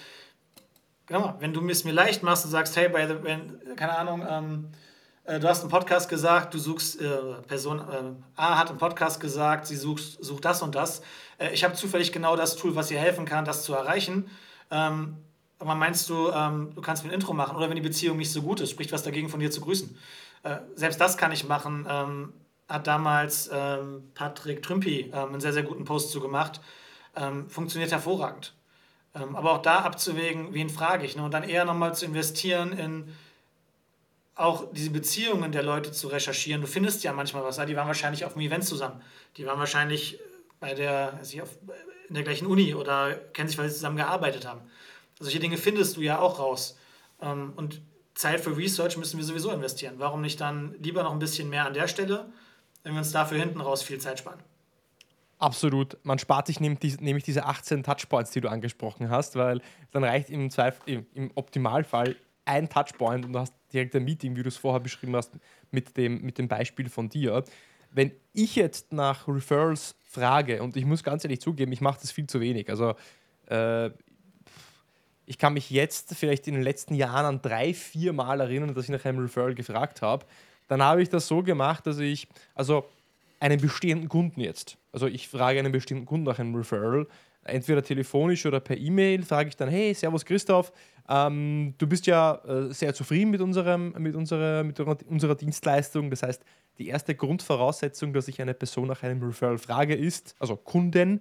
[1.06, 4.24] genau, wenn du es mir leicht machst und sagst, hey, bei the, wenn, keine Ahnung,
[4.26, 4.76] ähm, äh,
[5.26, 9.66] du hast einen Podcast gesagt, du suchst, äh, Person äh, A hat einen Podcast gesagt,
[9.66, 11.02] sie sucht, sucht das und das.
[11.38, 14.30] Äh, ich habe zufällig genau das Tool, was dir helfen kann, das zu erreichen.
[14.70, 15.16] Ähm,
[15.58, 17.56] aber meinst du, ähm, du kannst mir ein Intro machen?
[17.56, 19.96] Oder wenn die Beziehung nicht so gut ist, spricht was dagegen, von dir zu grüßen?
[20.42, 21.86] Äh, selbst das kann ich machen.
[21.88, 22.32] Ähm,
[22.68, 26.60] hat damals ähm, Patrick Trümpi ähm, einen sehr, sehr guten Post zu gemacht.
[27.16, 28.54] Ähm, funktioniert hervorragend.
[29.12, 31.14] Aber auch da abzuwägen, wen frage ich.
[31.14, 31.22] Ne?
[31.22, 33.14] Und dann eher nochmal zu investieren in
[34.34, 36.60] auch diese Beziehungen der Leute zu recherchieren.
[36.60, 37.56] Du findest ja manchmal was.
[37.56, 39.00] Die waren wahrscheinlich auf einem Event zusammen.
[39.36, 40.18] Die waren wahrscheinlich
[40.60, 41.50] bei der, also auf,
[42.08, 44.60] in der gleichen Uni oder kennen sich, weil sie zusammen gearbeitet haben.
[45.20, 46.76] Solche Dinge findest du ja auch raus.
[47.20, 47.80] Ähm, und
[48.14, 49.94] Zeit für Research müssen wir sowieso investieren.
[49.98, 52.26] Warum nicht dann lieber noch ein bisschen mehr an der Stelle
[52.84, 54.38] wenn wir uns dafür hinten raus viel Zeit sparen.
[55.38, 55.98] Absolut.
[56.04, 60.50] Man spart sich nämlich diese 18 Touchpoints, die du angesprochen hast, weil dann reicht im,
[60.50, 64.80] Zweifel, im Optimalfall ein Touchpoint und du hast direkt ein Meeting, wie du es vorher
[64.80, 65.32] beschrieben hast,
[65.70, 67.44] mit dem, mit dem Beispiel von dir.
[67.90, 72.10] Wenn ich jetzt nach Referrals frage, und ich muss ganz ehrlich zugeben, ich mache das
[72.10, 72.70] viel zu wenig.
[72.70, 72.94] Also
[73.46, 73.90] äh,
[75.26, 78.84] ich kann mich jetzt vielleicht in den letzten Jahren an drei, vier Mal erinnern, dass
[78.84, 80.26] ich nach einem Referral gefragt habe.
[80.68, 82.88] Dann habe ich das so gemacht, dass ich, also
[83.40, 87.06] einen bestehenden Kunden jetzt, also ich frage einen bestimmten Kunden nach einem Referral,
[87.44, 90.72] entweder telefonisch oder per E-Mail, frage ich dann, hey, Servus Christoph,
[91.08, 96.10] ähm, du bist ja äh, sehr zufrieden mit, unserem, mit, unserer, mit unserer Dienstleistung.
[96.10, 96.42] Das heißt,
[96.78, 101.20] die erste Grundvoraussetzung, dass ich eine Person nach einem Referral frage, ist, also Kunden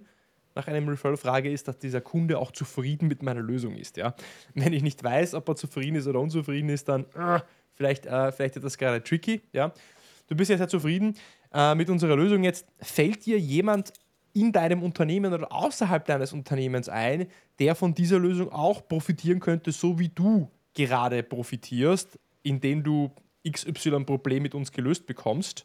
[0.54, 3.96] nach einem Referral frage, ist, dass dieser Kunde auch zufrieden mit meiner Lösung ist.
[3.96, 4.14] Ja?
[4.54, 7.40] Wenn ich nicht weiß, ob er zufrieden ist oder unzufrieden ist, dann äh,
[7.74, 9.42] Vielleicht, äh, vielleicht ist das gerade tricky.
[9.52, 9.72] Ja?
[10.28, 11.16] Du bist jetzt sehr zufrieden
[11.52, 12.44] äh, mit unserer Lösung.
[12.44, 13.92] Jetzt fällt dir jemand
[14.34, 19.72] in deinem Unternehmen oder außerhalb deines Unternehmens ein, der von dieser Lösung auch profitieren könnte,
[19.72, 23.10] so wie du gerade profitierst, indem du
[23.48, 25.64] XY-Problem mit uns gelöst bekommst.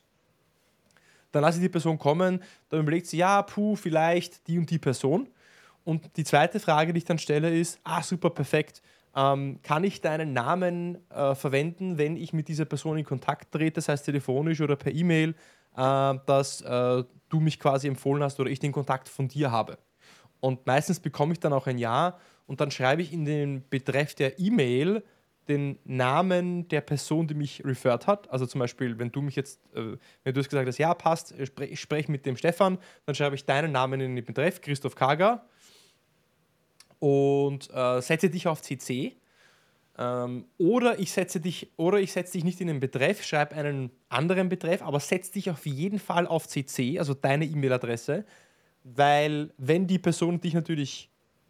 [1.32, 4.80] Dann lasse ich die Person kommen, dann überlegt sie, ja, puh, vielleicht die und die
[4.80, 5.28] Person.
[5.84, 8.82] Und die zweite Frage, die ich dann stelle, ist, ah, super, perfekt.
[9.16, 13.74] Ähm, kann ich deinen Namen äh, verwenden, wenn ich mit dieser Person in Kontakt trete,
[13.74, 15.34] das heißt telefonisch oder per E-Mail,
[15.76, 19.78] äh, dass äh, du mich quasi empfohlen hast oder ich den Kontakt von dir habe?
[20.40, 24.16] Und meistens bekomme ich dann auch ein Ja und dann schreibe ich in den Betreff
[24.16, 25.04] der E-Mail
[25.50, 28.30] den Namen der Person, die mich referred hat.
[28.30, 31.34] Also zum Beispiel, wenn du mich jetzt, äh, wenn du hast gesagt hast, ja, passt,
[31.38, 35.46] ich spreche mit dem Stefan, dann schreibe ich deinen Namen in den Betreff, Christoph Kager
[37.00, 39.18] und äh, setze dich auf CC.
[40.00, 43.92] Ähm, oder ich setze dich, oder ich setze dich nicht in den Betreff, schreibe einen
[44.08, 48.24] anderen Betreff, aber setze dich auf jeden Fall auf CC, also deine E-Mail-Adresse,
[48.86, 51.10] weil wenn die Person dich natürlich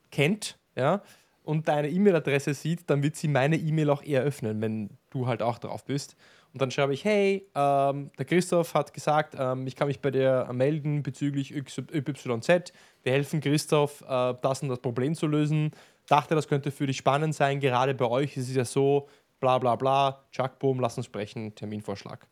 [0.09, 1.03] kennt, ja,
[1.43, 5.41] und deine E-Mail-Adresse sieht, dann wird sie meine E-Mail auch eher öffnen, wenn du halt
[5.41, 6.15] auch drauf bist.
[6.53, 10.09] Und dann schreibe ich, hey, ähm, der Christoph hat gesagt, ähm, ich kann mich bei
[10.09, 12.73] dir melden bezüglich YZ.
[13.03, 15.71] Wir helfen Christoph, äh, das und das Problem zu lösen.
[16.09, 17.59] Dachte, das könnte für dich spannend sein.
[17.59, 19.07] Gerade bei euch ist es ja so,
[19.39, 22.27] bla bla bla, Chuck, boom, lass uns sprechen, Terminvorschlag.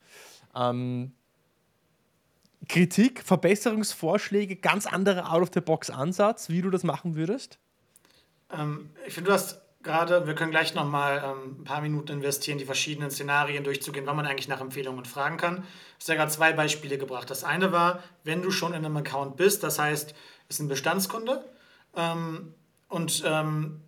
[0.56, 1.14] Ähm,
[2.68, 7.60] Kritik, Verbesserungsvorschläge, ganz anderer Out-of-the-Box-Ansatz, wie du das machen würdest?
[8.52, 12.58] Ähm, ich finde, du hast gerade, wir können gleich nochmal ähm, ein paar Minuten investieren,
[12.58, 15.58] die verschiedenen Szenarien durchzugehen, wann man eigentlich nach Empfehlungen fragen kann.
[15.58, 15.64] Du
[16.00, 17.30] hast ja gerade zwei Beispiele gebracht.
[17.30, 20.14] Das eine war, wenn du schon in einem Account bist, das heißt,
[20.50, 21.46] es ist ein Bestandskunde
[21.96, 22.54] ähm,
[22.88, 23.82] und ähm,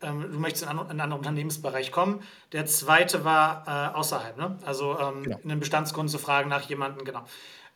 [0.00, 2.22] ähm du möchtest in einen anderen Unternehmensbereich kommen.
[2.52, 4.58] Der zweite war äh, außerhalb, ne?
[4.64, 5.38] also ähm, genau.
[5.42, 7.24] in einem Bestandskunden zu fragen nach jemandem, genau.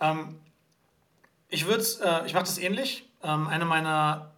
[0.01, 0.41] Ähm,
[1.49, 3.09] ich würde äh, ich mache das ähnlich.
[3.23, 4.31] eine meiner,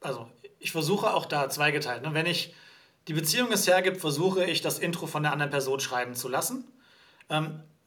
[0.00, 2.02] also ich versuche auch da zweigeteilt.
[2.02, 2.12] Ne?
[2.12, 2.54] Wenn ich
[3.06, 6.64] die Beziehung es hergibt, versuche ich das Intro von der anderen Person schreiben zu lassen.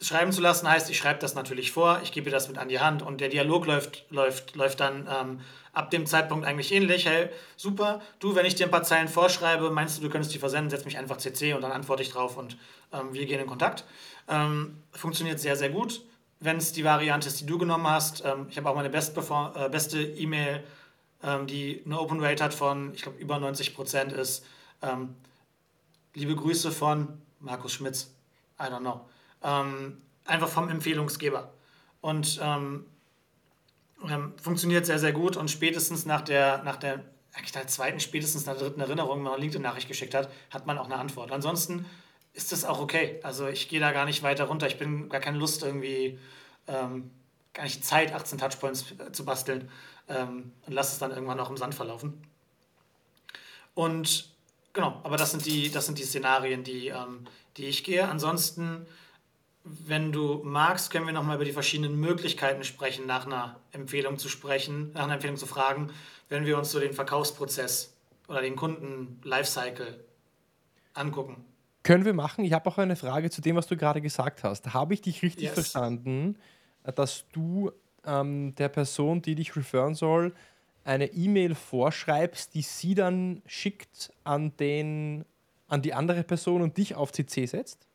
[0.02, 2.80] Schreiben zu lassen heißt, ich schreibe das natürlich vor, ich gebe das mit an die
[2.80, 5.42] Hand und der Dialog läuft, läuft, läuft dann ähm,
[5.74, 7.06] ab dem Zeitpunkt eigentlich ähnlich.
[7.06, 10.40] Hey, super, du, wenn ich dir ein paar Zeilen vorschreibe, meinst du, du könntest die
[10.40, 12.58] versenden, setz mich einfach CC und dann antworte ich drauf und
[12.94, 13.84] ähm, wir gehen in Kontakt.
[14.30, 16.02] Ähm, funktioniert sehr, sehr gut.
[16.40, 19.18] Wenn es die Variante ist, die du genommen hast, ähm, ich habe auch meine best
[19.18, 20.64] äh, beste E-Mail
[21.24, 24.46] ähm, die eine Open Rate hat von, ich glaube, über 90 Prozent ist.
[24.82, 25.16] Ähm,
[26.14, 28.12] liebe Grüße von Markus Schmitz.
[28.60, 29.02] I don't know.
[29.44, 31.54] Ähm, einfach vom Empfehlungsgeber.
[32.02, 32.86] Und ähm,
[34.08, 35.38] ähm, funktioniert sehr, sehr gut.
[35.38, 39.24] Und spätestens nach der, nach der, eigentlich der zweiten, spätestens nach der dritten Erinnerung, wenn
[39.24, 41.32] man eine LinkedIn-Nachricht geschickt hat, hat man auch eine Antwort.
[41.32, 41.86] Ansonsten
[42.34, 43.20] ist das auch okay.
[43.24, 44.68] Also ich gehe da gar nicht weiter runter.
[44.68, 46.20] Ich bin gar keine Lust irgendwie,
[46.68, 47.12] ähm,
[47.54, 49.70] gar nicht Zeit, 18 Touchpoints äh, zu basteln
[50.08, 52.22] ähm, und lasse es dann irgendwann auch im Sand verlaufen.
[53.74, 54.30] Und
[54.74, 57.26] genau, aber das sind die, das sind die Szenarien, die, ähm,
[57.58, 58.08] die ich gehe.
[58.08, 58.86] Ansonsten,
[59.86, 64.30] wenn du magst, können wir nochmal über die verschiedenen Möglichkeiten sprechen, nach einer Empfehlung zu
[64.30, 65.92] sprechen, nach einer Empfehlung zu fragen,
[66.30, 67.94] wenn wir uns so den Verkaufsprozess
[68.28, 70.04] oder den Kunden-Lifecycle
[70.94, 71.46] angucken.
[71.84, 72.44] Können wir machen.
[72.44, 74.74] Ich habe auch eine Frage zu dem, was du gerade gesagt hast.
[74.74, 75.54] Habe ich dich richtig yes.
[75.54, 76.38] verstanden,
[76.84, 77.72] dass du
[78.06, 80.34] ähm, der Person, die dich referen soll,
[80.84, 85.26] eine E-Mail vorschreibst, die sie dann schickt an, den,
[85.68, 87.89] an die andere Person und dich auf CC setzt?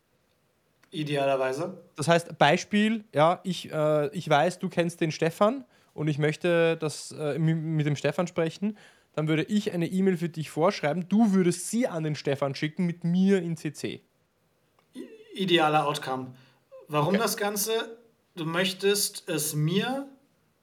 [0.94, 1.82] Idealerweise.
[1.96, 6.76] Das heißt, Beispiel, ja, ich, äh, ich weiß, du kennst den Stefan und ich möchte
[6.76, 8.78] das, äh, mit dem Stefan sprechen,
[9.12, 12.86] dann würde ich eine E-Mail für dich vorschreiben, du würdest sie an den Stefan schicken
[12.86, 14.02] mit mir in CC.
[15.34, 16.34] Idealer Outcome.
[16.88, 17.18] Warum okay.
[17.18, 17.96] das Ganze?
[18.34, 20.08] du möchtest es mir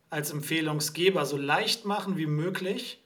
[0.10, 3.02] als Empfehlungsgeber so leicht machen wie möglich,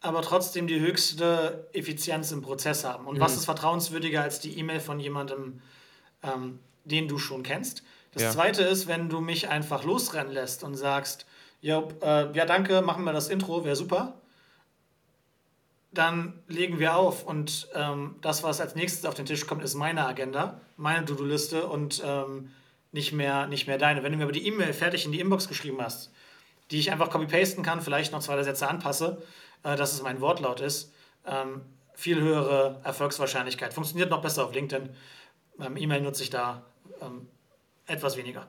[0.00, 3.06] aber trotzdem die höchste Effizienz im Prozess haben.
[3.06, 3.20] Und mhm.
[3.20, 5.60] was ist vertrauenswürdiger als die E-Mail von jemandem,
[6.26, 7.82] ähm, den du schon kennst?
[8.12, 8.30] Das ja.
[8.30, 11.26] zweite ist, wenn du mich einfach losrennen lässt und sagst,
[11.60, 14.14] ja, äh, ja danke, machen wir das Intro, wäre super.
[15.92, 19.74] Dann legen wir auf und ähm, das, was als nächstes auf den Tisch kommt, ist
[19.74, 22.50] meine Agenda, meine To-Do-Liste und ähm,
[22.92, 24.02] nicht mehr, nicht mehr deine.
[24.02, 26.10] Wenn du mir aber die E-Mail fertig in die Inbox geschrieben hast,
[26.70, 29.22] die ich einfach copy-pasten kann, vielleicht noch zwei, drei Sätze anpasse,
[29.62, 30.92] äh, dass es mein Wortlaut ist,
[31.26, 31.62] ähm,
[31.94, 33.72] viel höhere Erfolgswahrscheinlichkeit.
[33.72, 34.90] Funktioniert noch besser auf LinkedIn.
[35.60, 36.64] Ähm, E-Mail nutze ich da
[37.00, 37.28] ähm,
[37.86, 38.46] etwas weniger.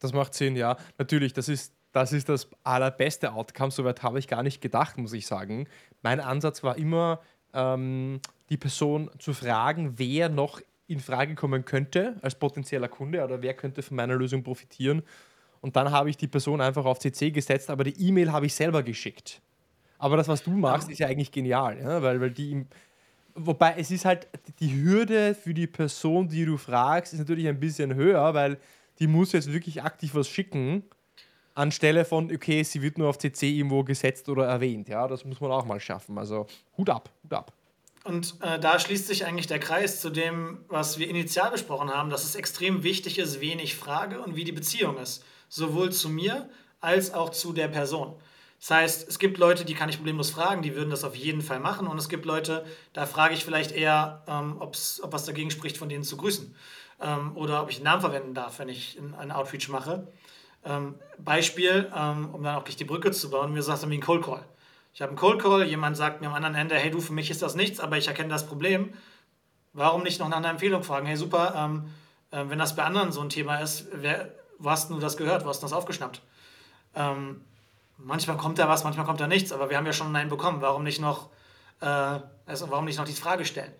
[0.00, 0.76] Das macht Sinn, ja.
[0.98, 3.70] Natürlich, das ist, das ist das allerbeste Outcome.
[3.70, 5.68] Soweit habe ich gar nicht gedacht, muss ich sagen.
[6.02, 7.20] Mein Ansatz war immer,
[7.54, 13.42] ähm, die Person zu fragen, wer noch in Frage kommen könnte als potenzieller Kunde oder
[13.42, 15.02] wer könnte von meiner Lösung profitieren.
[15.60, 18.54] Und dann habe ich die Person einfach auf CC gesetzt, aber die E-Mail habe ich
[18.54, 19.40] selber geschickt.
[19.98, 22.02] Aber das, was du machst, ist ja eigentlich genial, ja?
[22.02, 22.66] weil, weil die.
[23.34, 24.28] Wobei es ist halt
[24.60, 28.58] die Hürde für die Person, die du fragst, ist natürlich ein bisschen höher, weil
[28.98, 30.84] die muss jetzt wirklich aktiv was schicken,
[31.54, 34.88] anstelle von, okay, sie wird nur auf CC irgendwo gesetzt oder erwähnt.
[34.88, 36.18] Ja, das muss man auch mal schaffen.
[36.18, 37.52] Also Hut ab, Hut ab.
[38.04, 42.10] Und äh, da schließt sich eigentlich der Kreis zu dem, was wir initial besprochen haben,
[42.10, 45.24] dass es extrem wichtig ist, wen ich frage und wie die Beziehung ist.
[45.48, 46.48] Sowohl zu mir
[46.80, 48.14] als auch zu der Person.
[48.62, 51.40] Das heißt, es gibt Leute, die kann ich problemlos fragen, die würden das auf jeden
[51.40, 51.88] Fall machen.
[51.88, 55.88] Und es gibt Leute, da frage ich vielleicht eher, ähm, ob was dagegen spricht, von
[55.88, 56.54] denen zu grüßen.
[57.00, 60.06] Ähm, oder ob ich einen Namen verwenden darf, wenn ich einen Outreach mache.
[60.64, 63.98] Ähm, Beispiel, ähm, um dann auch gleich die Brücke zu bauen, mir sagt dann wie
[63.98, 64.44] ein Cold Call.
[64.94, 67.32] Ich habe einen Cold Call, jemand sagt mir am anderen Ende, hey du, für mich
[67.32, 68.94] ist das nichts, aber ich erkenne das Problem.
[69.72, 71.06] Warum nicht noch nach einer Empfehlung fragen?
[71.06, 71.82] Hey super,
[72.30, 75.44] äh, wenn das bei anderen so ein Thema ist, wer, wo hast du das gehört,
[75.44, 76.22] wo hast du das aufgeschnappt?
[76.94, 77.40] Ähm,
[78.04, 80.60] manchmal kommt da was, manchmal kommt da nichts, aber wir haben ja schon einen bekommen.
[80.60, 81.30] Warum nicht noch,
[81.80, 83.72] äh, also warum nicht noch die Frage stellen?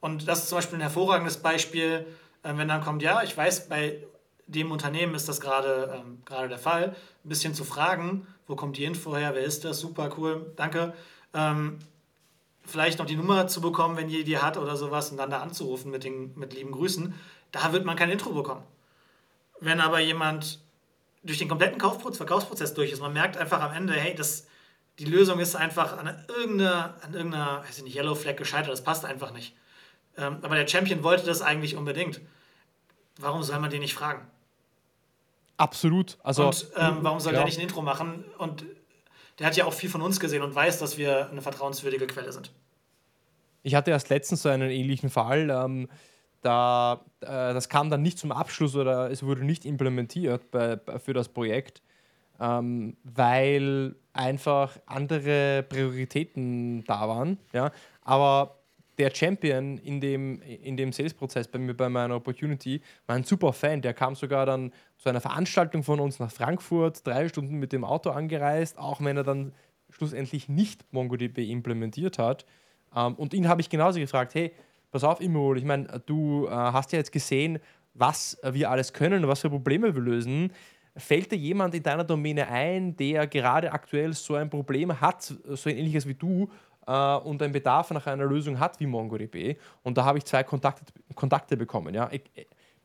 [0.00, 2.06] Und das ist zum Beispiel ein hervorragendes Beispiel,
[2.42, 4.02] äh, wenn dann kommt, ja, ich weiß, bei
[4.46, 8.84] dem Unternehmen ist das gerade ähm, der Fall, ein bisschen zu fragen, wo kommt die
[8.84, 10.92] Info her, wer ist das, super cool, danke.
[11.34, 11.78] Ähm,
[12.64, 15.40] vielleicht noch die Nummer zu bekommen, wenn die die hat oder sowas und dann da
[15.40, 17.14] anzurufen mit, den, mit lieben Grüßen,
[17.52, 18.62] da wird man kein Intro bekommen.
[19.60, 20.60] Wenn aber jemand
[21.22, 24.46] durch den kompletten Kaufprozess, Verkaufsprozess durch ist, man merkt einfach am Ende, hey, das,
[24.98, 28.82] die Lösung ist einfach an irgendeiner, an irgendeiner weiß ich nicht, Yellow Flag gescheitert, das
[28.82, 29.54] passt einfach nicht.
[30.16, 32.20] Ähm, aber der Champion wollte das eigentlich unbedingt.
[33.18, 34.26] Warum soll man den nicht fragen?
[35.56, 36.16] Absolut.
[36.22, 37.40] Also, und ähm, warum soll ja.
[37.40, 38.24] der nicht ein Intro machen?
[38.38, 38.64] Und
[39.38, 42.32] der hat ja auch viel von uns gesehen und weiß, dass wir eine vertrauenswürdige Quelle
[42.32, 42.50] sind.
[43.62, 45.50] Ich hatte erst letztens so einen ähnlichen Fall.
[45.50, 45.88] Ähm,
[46.42, 50.98] da, äh, das kam dann nicht zum Abschluss oder es wurde nicht implementiert bei, bei
[50.98, 51.82] für das Projekt,
[52.40, 57.38] ähm, weil einfach andere Prioritäten da waren.
[57.52, 57.72] Ja?
[58.02, 58.56] Aber
[58.98, 63.52] der Champion in dem, in dem Sales-Prozess bei mir, bei meiner Opportunity, war ein super
[63.52, 63.80] Fan.
[63.80, 67.84] Der kam sogar dann zu einer Veranstaltung von uns nach Frankfurt, drei Stunden mit dem
[67.84, 69.52] Auto angereist, auch wenn er dann
[69.88, 72.44] schlussendlich nicht MongoDB implementiert hat.
[72.94, 74.52] Ähm, und ihn habe ich genauso gefragt, hey,
[74.90, 77.58] pass auf, Imol, ich meine, du äh, hast ja jetzt gesehen,
[77.94, 80.52] was wir alles können und was für Probleme wir lösen.
[80.96, 85.70] Fällt dir jemand in deiner Domäne ein, der gerade aktuell so ein Problem hat, so
[85.70, 86.48] ein ähnliches wie du,
[86.86, 89.56] äh, und einen Bedarf nach einer Lösung hat wie MongoDB.
[89.82, 90.84] Und da habe ich zwei Kontakte,
[91.14, 91.94] Kontakte bekommen.
[91.94, 92.08] Ja.
[92.10, 92.22] Ich,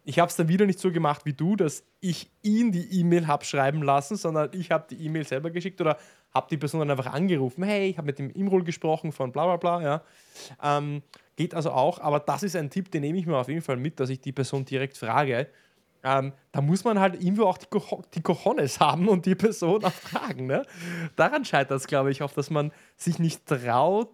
[0.04, 3.26] ich habe es dann wieder nicht so gemacht wie du, dass ich ihn die E-Mail
[3.28, 5.98] habe schreiben lassen, sondern ich habe die E-Mail selber geschickt oder
[6.34, 7.64] habe die Person dann einfach angerufen.
[7.64, 9.82] Hey, ich habe mit dem Imrol gesprochen von bla bla bla.
[9.82, 10.02] Ja.
[10.62, 11.02] Ähm,
[11.36, 13.78] geht also auch, aber das ist ein Tipp, den nehme ich mir auf jeden Fall
[13.78, 15.48] mit, dass ich die Person direkt frage,
[16.04, 19.84] ähm, da muss man halt irgendwo auch die, Co die Cojones haben und die Person
[19.84, 20.46] auch fragen.
[20.46, 20.66] Ne?
[21.16, 24.14] Daran scheitert es, glaube ich, oft, dass man sich nicht traut,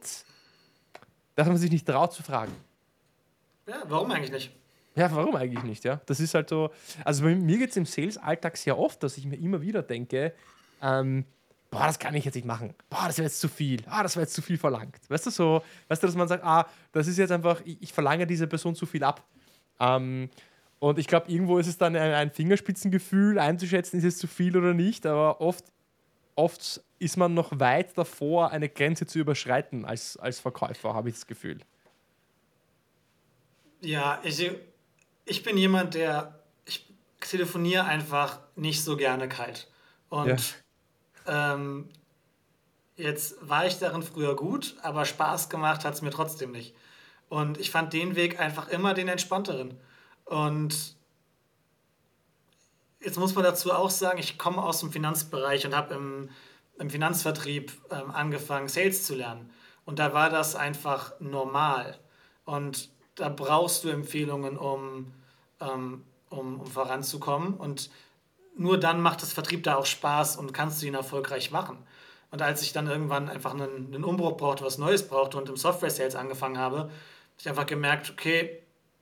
[1.36, 2.54] dass man sich nicht traut zu fragen.
[3.68, 4.52] Ja, warum eigentlich nicht?
[4.96, 5.84] Ja, warum eigentlich nicht?
[5.84, 6.72] Ja, das ist halt so.
[7.04, 10.34] Also bei mir geht es im Sales-Alltag sehr oft, dass ich mir immer wieder denke,
[10.82, 11.26] ähm,
[11.72, 12.76] boah, das kann ich jetzt nicht machen.
[12.90, 13.82] Boah, das wäre jetzt zu viel.
[13.88, 15.00] Ah, das wäre jetzt zu viel verlangt.
[15.10, 17.94] Weißt du so, weißt du, dass man sagt, ah, das ist jetzt einfach, ich, ich
[17.94, 19.26] verlange dieser Person zu viel ab.
[19.80, 20.30] Ähm,
[20.80, 24.58] und ich glaube, irgendwo ist es dann ein, ein, Fingerspitzengefühl einzuschätzen, ist es zu viel
[24.58, 25.66] oder nicht, aber oft,
[26.36, 31.16] oft ist man noch weit davor, eine Grenze zu überschreiten als, als Verkäufer, habe ich
[31.16, 31.60] das Gefühl.
[33.80, 34.52] Ja, ich,
[35.26, 36.86] ich bin jemand, der, ich
[37.22, 39.68] telefoniere einfach nicht so gerne kalt.
[40.10, 40.36] Und ja.
[41.28, 41.90] Ähm,
[42.96, 46.76] jetzt war ich darin früher gut, aber Spaß gemacht hat es mir trotzdem nicht.
[47.30, 49.80] Und ich fand den Weg einfach immer den entspannteren.
[50.26, 50.96] Und
[53.00, 56.30] jetzt muss man dazu auch sagen, ich komme aus dem Finanzbereich und habe im,
[56.78, 59.50] im Finanzvertrieb ähm, angefangen, Sales zu lernen.
[59.86, 61.98] Und da war das einfach normal.
[62.46, 65.14] Und da brauchst du Empfehlungen, um,
[65.60, 67.54] ähm, um, um voranzukommen.
[67.54, 67.90] Und
[68.58, 71.78] nur dann macht das Vertrieb da auch Spaß und kannst du ihn erfolgreich machen.
[72.32, 75.58] Und als ich dann irgendwann einfach einen, einen Umbruch brauchte, was Neues brauchte und im
[75.58, 76.92] Software-Sales angefangen habe, habe
[77.38, 78.60] ich einfach gemerkt, okay,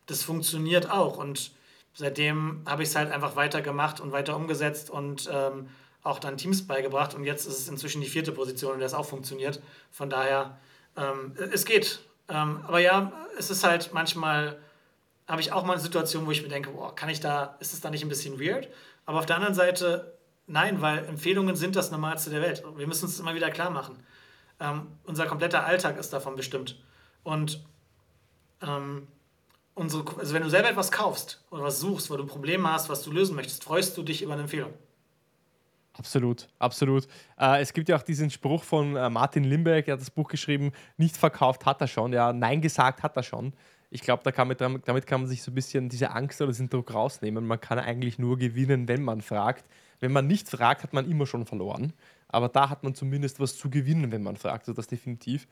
[0.08, 1.18] das funktioniert auch.
[1.18, 1.52] Und
[1.94, 5.70] seitdem habe ich es halt einfach weiter gemacht und weiter umgesetzt und ähm,
[6.02, 7.14] auch dann Teams beigebracht.
[7.14, 9.62] Und jetzt ist es inzwischen die vierte Position, in der es auch funktioniert.
[9.92, 10.58] Von daher,
[10.98, 12.00] ähm, es geht.
[12.30, 14.60] Ähm, aber ja, es ist halt manchmal,
[15.30, 17.74] habe ich auch mal eine Situation, wo ich mir denke, boah, kann ich da, ist
[17.74, 18.68] es da nicht ein bisschen weird?
[19.06, 20.18] Aber auf der anderen Seite,
[20.48, 22.64] nein, weil Empfehlungen sind das Normalste der Welt.
[22.76, 24.04] Wir müssen uns immer wieder klar machen.
[24.60, 26.82] Ähm, unser kompletter Alltag ist davon bestimmt.
[27.24, 27.64] Und
[28.62, 29.08] ähm,
[29.76, 33.04] unsere, also wenn du selber etwas kaufst oder was suchst, wo du Probleme hast, was
[33.04, 34.74] du lösen möchtest, freust du dich über eine Empfehlung.
[35.94, 37.08] Absolut, absolut.
[37.38, 40.30] Äh, es gibt ja auch diesen Spruch von äh, Martin Limbeck, er hat das Buch
[40.30, 43.54] geschrieben, nicht verkauft hat er schon, ja, nein gesagt hat er schon.
[43.92, 46.94] Ich glaube, da damit kann man sich so ein bisschen diese Angst oder diesen Druck
[46.94, 47.46] rausnehmen.
[47.46, 49.66] Man kann eigentlich nur gewinnen, wenn man fragt.
[50.00, 51.94] Wenn man nicht fragt, hat man immer schon verloren.
[52.28, 54.68] Aber da hat man zumindest was zu gewinnen, wenn man fragt.
[54.68, 55.48] Also das definitiv.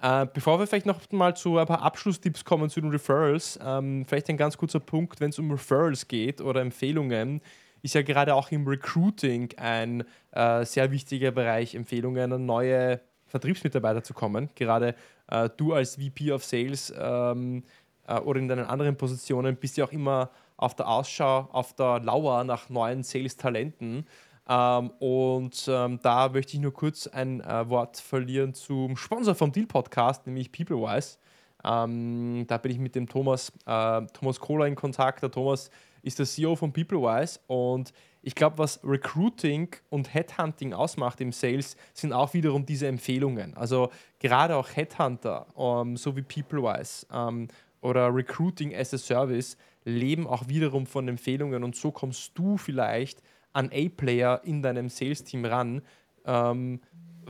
[0.00, 4.04] Äh, bevor wir vielleicht noch mal zu ein paar Abschlusstipps kommen zu den Referrals, ähm,
[4.06, 7.40] vielleicht ein ganz kurzer Punkt, wenn es um Referrals geht oder Empfehlungen,
[7.82, 14.02] ist ja gerade auch im Recruiting ein äh, sehr wichtiger Bereich, Empfehlungen an neue Vertriebsmitarbeiter
[14.02, 14.50] zu kommen.
[14.54, 14.94] Gerade
[15.28, 17.64] äh, du als VP of Sales ähm,
[18.06, 22.00] äh, oder in deinen anderen Positionen bist ja auch immer auf der Ausschau, auf der
[22.00, 24.06] Lauer nach neuen Sales-Talenten.
[24.48, 29.52] Ähm, und ähm, da möchte ich nur kurz ein äh, Wort verlieren zum Sponsor vom
[29.52, 31.18] Deal Podcast, nämlich PeopleWise.
[31.64, 35.22] Ähm, da bin ich mit dem Thomas, äh, Thomas Kohler in Kontakt.
[35.22, 35.70] Der Thomas
[36.02, 37.92] ist der CEO von PeopleWise und
[38.22, 43.56] ich glaube, was Recruiting und Headhunting ausmacht im Sales, sind auch wiederum diese Empfehlungen.
[43.56, 47.48] Also gerade auch Headhunter, ähm, so wie PeopleWise um,
[47.80, 53.22] oder Recruiting as a Service, leben auch wiederum von Empfehlungen und so kommst du vielleicht
[53.52, 55.82] an A-Player in deinem Sales-Team ran,
[56.26, 56.80] ähm,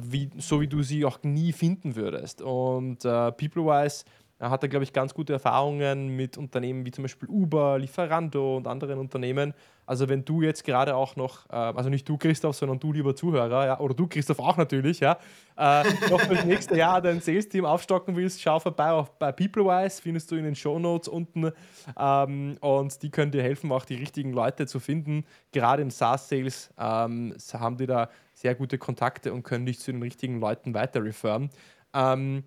[0.01, 2.43] wie, so wie du sie auch nie finden würdest.
[2.43, 4.05] Und äh, PeopleWise
[4.41, 8.69] hat er, glaube ich, ganz gute Erfahrungen mit Unternehmen wie zum Beispiel Uber, Lieferando und
[8.69, 9.53] anderen Unternehmen.
[9.85, 13.17] Also wenn du jetzt gerade auch noch, äh, also nicht du Christoph, sondern du lieber
[13.17, 15.19] Zuhörer, ja, oder du Christoph auch natürlich, ja,
[15.57, 20.31] äh, noch das nächste Jahr dein Sales-Team aufstocken willst, schau vorbei auch bei PeopleWise, findest
[20.31, 21.51] du in den Show Notes unten
[21.99, 25.25] ähm, und die können dir helfen, auch die richtigen Leute zu finden.
[25.53, 28.09] Gerade im SaaS-Sales ähm, haben die da
[28.39, 31.51] sehr gute Kontakte und können dich zu den richtigen Leuten weiter referen.
[31.93, 32.45] Ähm,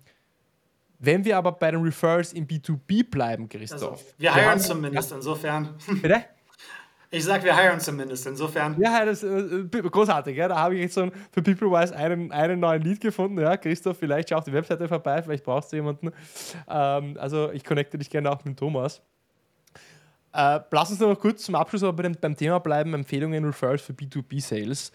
[0.98, 3.82] wenn wir aber bei den Referrals im B2B bleiben, Christoph.
[3.82, 5.16] Also, wir hiren zumindest, ja.
[5.16, 5.74] insofern.
[6.00, 6.24] Bitte?
[7.14, 8.74] Ich sag, wir hiren zumindest, insofern.
[8.80, 10.34] Ja, das ist äh, großartig.
[10.34, 10.48] Ja.
[10.48, 13.38] Da habe ich jetzt so für PeopleWise einen, einen neuen Lead gefunden.
[13.38, 13.54] Ja.
[13.58, 16.10] Christoph, vielleicht schau auf die Webseite vorbei, vielleicht brauchst du jemanden.
[16.66, 19.02] Ähm, also ich connecte dich gerne auch mit Thomas.
[20.32, 24.90] Äh, lass uns noch kurz zum Abschluss aber beim Thema bleiben: Empfehlungen, Referrals für B2B-Sales.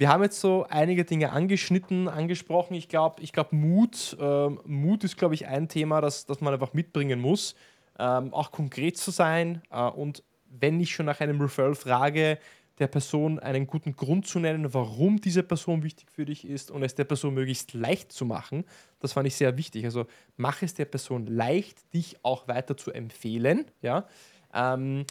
[0.00, 2.72] Wir haben jetzt so einige Dinge angeschnitten, angesprochen.
[2.72, 6.54] Ich glaube, ich glaub, Mut, ähm, Mut ist, glaube ich, ein Thema, das, das man
[6.54, 7.54] einfach mitbringen muss.
[7.98, 12.38] Ähm, auch konkret zu sein äh, und wenn ich schon nach einem Referral frage,
[12.78, 16.82] der Person einen guten Grund zu nennen, warum diese Person wichtig für dich ist und
[16.82, 18.64] es der Person möglichst leicht zu machen.
[19.00, 19.84] Das fand ich sehr wichtig.
[19.84, 20.06] Also
[20.38, 23.66] mach es der Person leicht, dich auch weiter zu empfehlen.
[23.82, 24.06] Ja?
[24.54, 25.04] Ähm,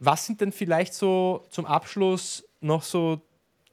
[0.00, 3.22] was sind denn vielleicht so zum Abschluss noch so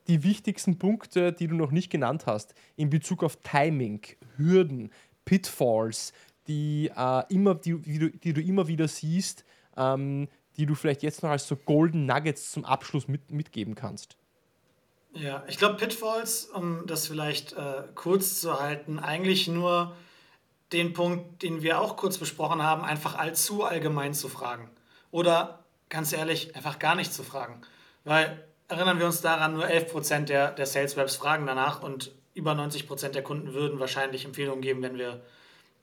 [0.10, 4.02] die wichtigsten Punkte, die du noch nicht genannt hast, in Bezug auf Timing,
[4.36, 4.92] Hürden,
[5.24, 6.14] Pitfalls,
[6.48, 9.46] die, äh, immer, die, die, du, die du immer wieder siehst,
[9.78, 14.18] ähm, die du vielleicht jetzt noch als so Golden Nuggets zum Abschluss mit, mitgeben kannst?
[15.14, 19.96] Ja, ich glaube, Pitfalls, um das vielleicht äh, kurz zu halten, eigentlich nur
[20.74, 24.70] den Punkt, den wir auch kurz besprochen haben, einfach allzu allgemein zu fragen.
[25.12, 27.62] Oder ganz ehrlich, einfach gar nicht zu fragen.
[28.04, 32.54] Weil erinnern wir uns daran, nur 11% der, der Sales Reps fragen danach und über
[32.54, 35.22] 90% der Kunden würden wahrscheinlich Empfehlungen geben, wenn wir,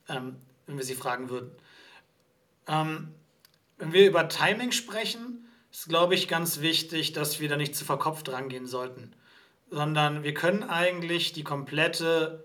[0.08, 1.50] ähm, wenn wir sie fragen würden.
[2.68, 3.12] Ähm,
[3.76, 7.84] wenn wir über Timing sprechen, ist, glaube ich, ganz wichtig, dass wir da nicht zu
[7.84, 9.12] verkopft rangehen sollten,
[9.70, 12.44] sondern wir können eigentlich die komplette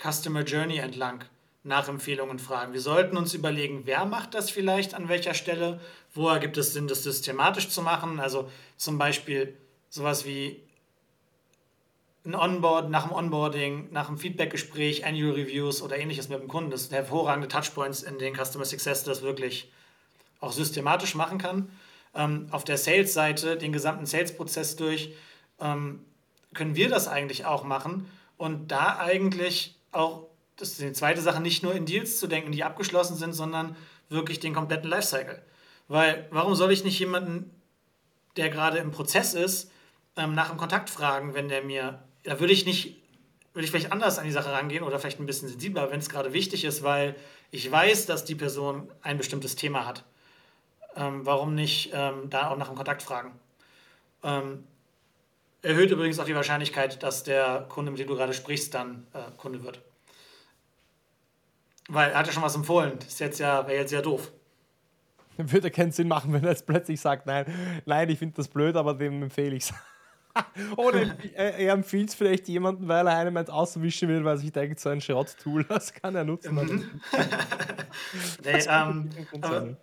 [0.00, 1.24] Customer Journey entlang
[1.64, 2.72] nach Empfehlungen fragen.
[2.72, 5.80] Wir sollten uns überlegen, wer macht das vielleicht an welcher Stelle,
[6.14, 8.20] woher gibt es Sinn, das systematisch zu machen.
[8.20, 9.56] Also zum Beispiel
[9.90, 10.62] sowas wie
[12.24, 16.70] ein Onboard, nach dem Onboarding, nach dem Feedbackgespräch, Annual Reviews oder ähnliches mit dem Kunden.
[16.70, 19.72] Das sind hervorragende Touchpoints in den Customer Success, das wirklich
[20.40, 21.70] auch systematisch machen kann.
[22.14, 25.14] Ähm, auf der Sales-Seite, den gesamten Sales-Prozess durch,
[25.60, 26.04] ähm,
[26.54, 30.26] können wir das eigentlich auch machen und da eigentlich auch,
[30.56, 33.76] das ist die zweite Sache, nicht nur in Deals zu denken, die abgeschlossen sind, sondern
[34.08, 35.42] wirklich den kompletten Lifecycle.
[35.88, 37.50] Weil warum soll ich nicht jemanden,
[38.36, 39.70] der gerade im Prozess ist,
[40.18, 42.96] ähm, nach dem Kontakt fragen, wenn der mir, da würde ich nicht,
[43.54, 46.10] würde ich vielleicht anders an die Sache rangehen oder vielleicht ein bisschen sensibler, wenn es
[46.10, 47.16] gerade wichtig ist, weil
[47.50, 50.04] ich weiß, dass die Person ein bestimmtes Thema hat.
[50.96, 53.32] Ähm, warum nicht ähm, da auch nach dem Kontakt fragen?
[54.22, 54.64] Ähm,
[55.62, 59.30] erhöht übrigens auch die Wahrscheinlichkeit, dass der Kunde, mit dem du gerade sprichst, dann äh,
[59.36, 59.80] Kunde wird.
[61.88, 62.98] Weil er hat ja schon was empfohlen.
[62.98, 64.30] Das ist jetzt ja, wäre jetzt ja doof.
[65.36, 67.46] Würde keinen Sinn machen, wenn er jetzt plötzlich sagt, nein,
[67.86, 69.74] nein, ich finde das blöd, aber dem empfehle ich es.
[70.76, 74.80] Oder er empfiehlt es vielleicht jemandem, weil er einem eins auswischen will, weil sich denkt,
[74.80, 76.54] so ein Schrott-Tool, das kann er nutzen.
[76.54, 77.00] Mhm.
[78.44, 79.10] nee, ähm,
[79.40, 79.76] aber,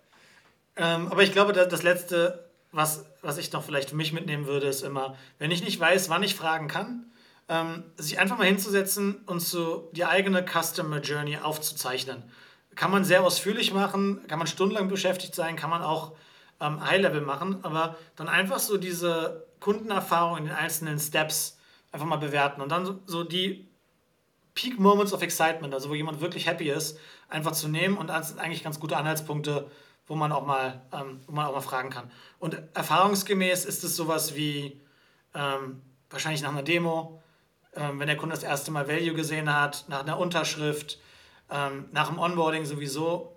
[0.76, 4.66] Ähm, aber ich glaube, das Letzte, was, was ich noch vielleicht für mich mitnehmen würde,
[4.66, 7.06] ist immer, wenn ich nicht weiß, wann ich fragen kann,
[7.48, 12.22] ähm, sich einfach mal hinzusetzen und so die eigene Customer Journey aufzuzeichnen.
[12.74, 16.12] Kann man sehr ausführlich machen, kann man stundenlang beschäftigt sein, kann man auch
[16.60, 21.58] ähm, High-Level machen, aber dann einfach so diese Kundenerfahrung in den einzelnen Steps
[21.92, 23.68] einfach mal bewerten und dann so, die
[24.54, 26.98] Peak Moments of Excitement, also wo jemand wirklich happy ist,
[27.28, 29.70] einfach zu nehmen und das sind eigentlich ganz gute Anhaltspunkte,
[30.06, 32.10] wo man auch mal, ähm, wo man auch mal fragen kann.
[32.38, 34.80] Und erfahrungsgemäß ist es sowas wie
[35.34, 37.22] ähm, wahrscheinlich nach einer Demo,
[37.74, 40.98] ähm, wenn der Kunde das erste Mal Value gesehen hat, nach einer Unterschrift,
[41.50, 43.36] ähm, nach dem Onboarding sowieso.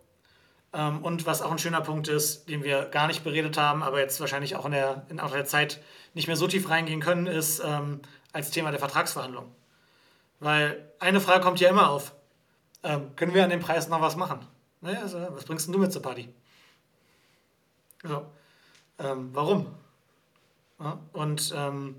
[0.71, 3.99] Ähm, und was auch ein schöner Punkt ist, den wir gar nicht beredet haben, aber
[3.99, 5.81] jetzt wahrscheinlich auch in der, in der Zeit
[6.19, 8.01] nicht mehr so tief reingehen können, ist ähm,
[8.33, 9.55] als Thema der Vertragsverhandlung.
[10.41, 12.13] Weil eine Frage kommt ja immer auf.
[12.83, 14.45] Ähm, können wir an dem Preis noch was machen?
[14.81, 16.27] Naja, also, was bringst denn du mit zur Party?
[18.03, 18.25] So.
[18.97, 19.67] Ähm, warum?
[20.81, 21.95] Ja, und ähm,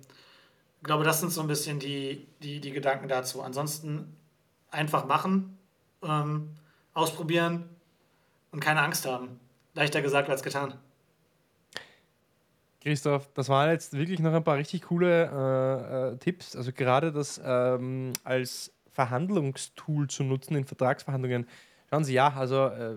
[0.82, 3.40] ich glaube, das sind so ein bisschen die, die, die Gedanken dazu.
[3.40, 4.14] Ansonsten
[4.70, 5.58] einfach machen,
[6.02, 6.50] ähm,
[6.92, 7.70] ausprobieren
[8.52, 9.40] und keine Angst haben.
[9.72, 10.74] Leichter gesagt als getan.
[12.80, 16.56] Christoph, das waren jetzt wirklich noch ein paar richtig coole äh, äh, Tipps.
[16.56, 21.46] Also gerade das ähm, als Verhandlungstool zu nutzen in Vertragsverhandlungen.
[21.90, 22.96] Schauen Sie, ja, also äh,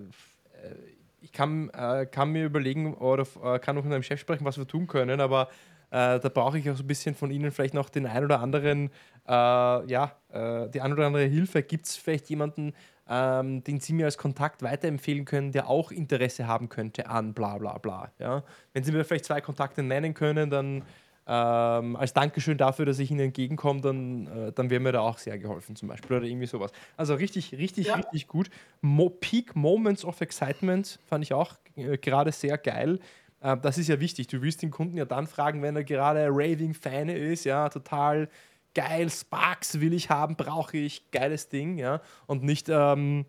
[1.22, 4.58] ich kann, äh, kann mir überlegen oder äh, kann auch mit meinem Chef sprechen, was
[4.58, 5.50] wir tun können, aber
[5.94, 8.40] äh, da brauche ich auch so ein bisschen von Ihnen vielleicht noch den ein oder
[8.40, 8.90] anderen,
[9.28, 11.62] äh, ja, äh, die ein oder andere Hilfe.
[11.62, 12.74] Gibt es vielleicht jemanden,
[13.08, 17.60] ähm, den Sie mir als Kontakt weiterempfehlen können, der auch Interesse haben könnte an bla
[17.60, 18.12] bla bla.
[18.18, 18.44] Ja?
[18.74, 20.82] Wenn Sie mir vielleicht zwei Kontakte nennen können, dann
[21.28, 25.20] ähm, als Dankeschön dafür, dass ich Ihnen entgegenkomme, dann, äh, dann wäre mir da auch
[25.20, 26.72] sehr geholfen zum Beispiel oder irgendwie sowas.
[26.98, 27.96] Also richtig, richtig, ja.
[27.96, 28.50] richtig gut.
[28.82, 33.00] Mo Peak Moments of Excitement fand ich auch äh, gerade sehr geil.
[33.44, 34.28] Äh, das ist ja wichtig.
[34.28, 38.30] Du willst den Kunden ja dann fragen, wenn er gerade Raving-Fan ist, ja, total
[38.74, 42.02] geil, Sparks will ich haben, brauche ich, geiles Ding, ja.
[42.26, 43.26] Und nicht, ähm,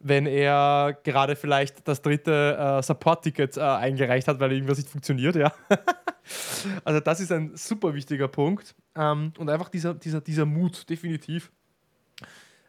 [0.00, 5.36] wenn er gerade vielleicht das dritte äh, Support-Ticket äh, eingereicht hat, weil irgendwas nicht funktioniert,
[5.36, 5.52] ja.
[6.84, 8.74] also das ist ein super wichtiger Punkt.
[8.94, 11.50] Ähm, und einfach dieser, dieser, dieser Mut, definitiv.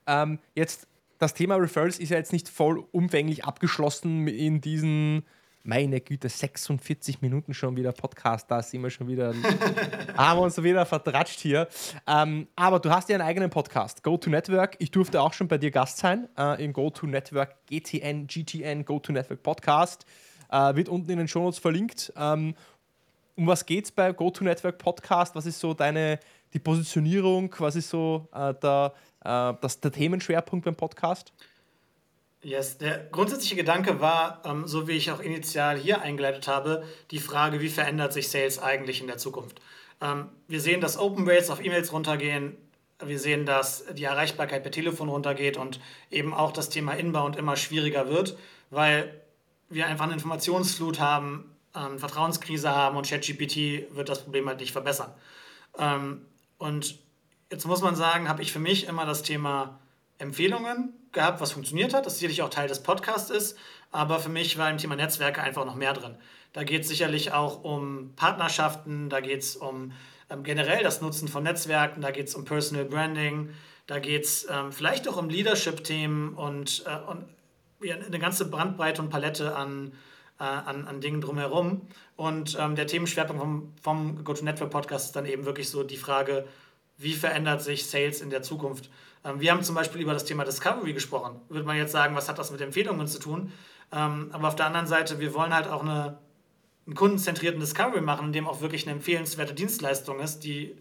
[0.08, 0.88] Ähm, jetzt,
[1.20, 5.24] das Thema Referrals ist ja jetzt nicht vollumfänglich abgeschlossen in diesen
[5.64, 9.34] meine Güte, 46 Minuten schon wieder Podcast, da sind wir schon wieder,
[10.18, 11.68] haben wir uns wieder vertratscht hier.
[12.08, 14.78] Ähm, aber du hast ja einen eigenen Podcast, Go-To-Network.
[14.80, 20.06] Ich durfte auch schon bei dir Gast sein äh, im Go-To-Network GTN, GTN, Go-To-Network Podcast.
[20.52, 22.12] Äh, wird unten in den Shownotes verlinkt.
[22.16, 22.56] Ähm,
[23.36, 25.36] um was geht es bei Go-To-Network Podcast?
[25.36, 26.20] Was ist so deine,
[26.54, 27.54] die Positionierung?
[27.60, 28.94] Was ist so äh, der,
[29.24, 31.32] äh, das, der Themenschwerpunkt beim Podcast?
[32.42, 37.20] Yes, der grundsätzliche Gedanke war, ähm, so wie ich auch initial hier eingeleitet habe, die
[37.20, 39.60] Frage, wie verändert sich Sales eigentlich in der Zukunft?
[40.00, 42.56] Ähm, wir sehen, dass Open Rates auf E-Mails runtergehen.
[43.04, 45.82] Wir sehen, dass die Erreichbarkeit per Telefon runtergeht und
[46.12, 48.38] eben auch das Thema Inbound immer schwieriger wird,
[48.70, 49.22] weil
[49.68, 54.72] wir einfach eine Informationsflut haben, ähm, Vertrauenskrise haben und ChatGPT wird das Problem halt nicht
[54.72, 55.14] verbessern.
[55.78, 56.26] Ähm,
[56.58, 57.00] und
[57.52, 59.80] jetzt muss man sagen, habe ich für mich immer das Thema
[60.20, 63.58] Empfehlungen gehabt, was funktioniert hat, das sicherlich auch Teil des Podcasts ist,
[63.92, 66.16] aber für mich war im Thema Netzwerke einfach noch mehr drin.
[66.54, 69.94] Da geht es sicherlich auch um Partnerschaften, da geht es um
[70.30, 73.50] ähm, generell das Nutzen von Netzwerken, da geht es um Personal Branding,
[73.88, 77.26] da geht es ähm, vielleicht auch um Leadership-Themen und, äh, und
[77.82, 79.94] ja, eine ganze Brandbreite und Palette an,
[80.40, 81.82] äh, an, an Dingen drumherum.
[82.16, 86.46] Und ähm, der Themenschwerpunkt vom, vom Go-To-Network-Podcast ist dann eben wirklich so die Frage,
[86.98, 88.90] wie verändert sich Sales in der Zukunft?
[89.24, 91.40] Ähm, wir haben zum Beispiel über das Thema Discovery gesprochen.
[91.50, 93.52] Würde man jetzt sagen, was hat das mit Empfehlungen zu tun?
[93.92, 96.18] Ähm, aber auf der anderen Seite, wir wollen halt auch eine,
[96.86, 100.76] einen kundenzentrierten Discovery machen, in dem auch wirklich eine empfehlenswerte Dienstleistung ist, die,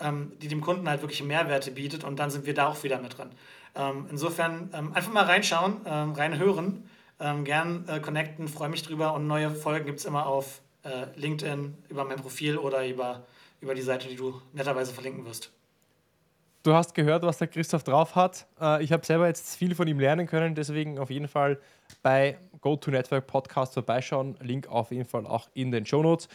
[0.00, 3.00] ähm, die dem Kunden halt wirklich Mehrwerte bietet und dann sind wir da auch wieder
[3.00, 3.30] mit drin.
[4.10, 6.88] insofern einfach mal reinschauen, reinhören,
[7.44, 11.76] gern äh, connecten, freue mich drüber und neue Folgen gibt es immer auf äh, LinkedIn,
[11.88, 13.26] über mein Profil oder über,
[13.60, 15.52] über die Seite, die du netterweise verlinken wirst.
[16.64, 18.46] Du hast gehört, was der Christoph drauf hat.
[18.60, 21.58] Äh, ich habe selber jetzt viel von ihm lernen können, deswegen auf jeden Fall
[22.02, 24.36] bei GoToNetwork Podcast vorbeischauen.
[24.40, 26.28] Link auf jeden Fall auch in den Show Notes.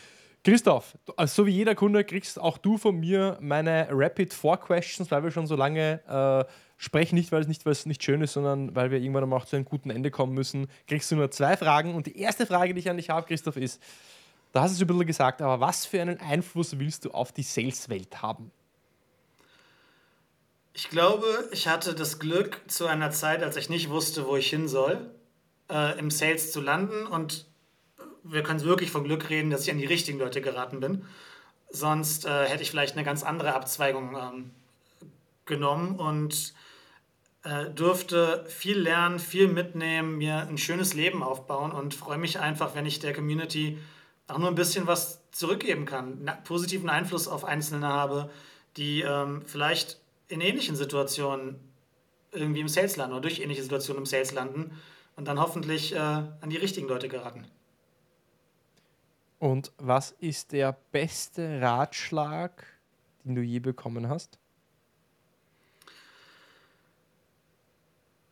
[0.46, 5.10] Christoph, also so wie jeder Kunde kriegst auch du von mir meine Rapid Four Questions,
[5.10, 8.76] weil wir schon so lange äh, sprechen, nicht weil es nicht, nicht schön ist, sondern
[8.76, 10.68] weil wir irgendwann mal auch zu einem guten Ende kommen müssen.
[10.88, 13.56] Kriegst du nur zwei Fragen und die erste Frage, die ich an dich habe, Christoph,
[13.56, 13.82] ist:
[14.52, 17.32] Da hast du es ein bisschen gesagt, aber was für einen Einfluss willst du auf
[17.32, 18.52] die Sales-Welt haben?
[20.76, 24.50] Ich glaube, ich hatte das Glück, zu einer Zeit, als ich nicht wusste, wo ich
[24.50, 25.12] hin soll,
[25.70, 27.46] äh, im Sales zu landen und
[28.24, 31.06] wir können wirklich von Glück reden, dass ich an die richtigen Leute geraten bin.
[31.70, 34.52] Sonst äh, hätte ich vielleicht eine ganz andere Abzweigung ähm,
[35.46, 36.54] genommen und
[37.44, 42.74] äh, durfte viel lernen, viel mitnehmen, mir ein schönes Leben aufbauen und freue mich einfach,
[42.74, 43.78] wenn ich der Community
[44.28, 48.32] auch nur ein bisschen was zurückgeben kann, positiven Einfluss auf Einzelne habe,
[48.78, 51.60] die ähm, vielleicht in ähnlichen Situationen
[52.32, 54.80] irgendwie im Sales landen oder durch ähnliche Situationen im Sales landen
[55.16, 57.46] und dann hoffentlich äh, an die richtigen Leute geraten.
[59.40, 62.66] Und was ist der beste Ratschlag,
[63.26, 64.40] den du je bekommen hast?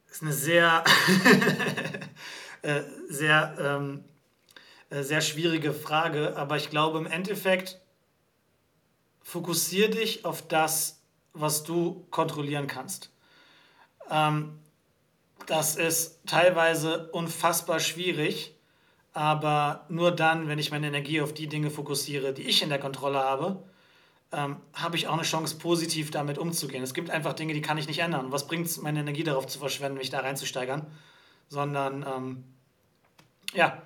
[0.07, 0.83] Das ist eine sehr,
[2.61, 4.05] äh, sehr, ähm,
[4.89, 7.81] äh, sehr schwierige Frage, aber ich glaube im Endeffekt
[9.21, 11.00] fokussier dich auf das,
[11.33, 13.11] was du kontrollieren kannst.
[14.09, 14.59] Ähm,
[15.47, 18.55] das ist teilweise unfassbar schwierig,
[19.13, 22.79] aber nur dann, wenn ich meine Energie auf die Dinge fokussiere, die ich in der
[22.79, 23.63] Kontrolle habe,
[24.31, 26.83] ähm, habe ich auch eine Chance, positiv damit umzugehen.
[26.83, 28.31] Es gibt einfach Dinge, die kann ich nicht ändern.
[28.31, 30.87] Was bringt es, meine Energie darauf zu verschwenden, mich da reinzusteigern?
[31.49, 32.43] Sondern, ähm,
[33.53, 33.81] ja,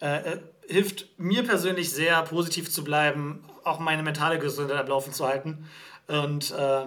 [0.00, 5.12] äh, äh, hilft mir persönlich sehr, positiv zu bleiben, auch meine mentale Gesundheit am Laufen
[5.12, 5.68] zu halten.
[6.08, 6.86] Und äh,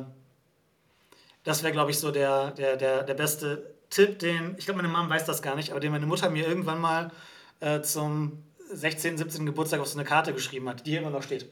[1.43, 4.93] das wäre, glaube ich, so der, der, der, der beste Tipp, den, ich glaube, meine
[4.93, 7.11] Mom weiß das gar nicht, aber den meine Mutter mir irgendwann mal
[7.59, 9.45] äh, zum 16., 17.
[9.45, 11.49] Geburtstag auf so eine Karte geschrieben hat, die hier immer noch steht.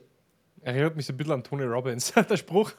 [0.62, 2.72] Erinnert mich so ein bisschen an Tony Robbins, der Spruch.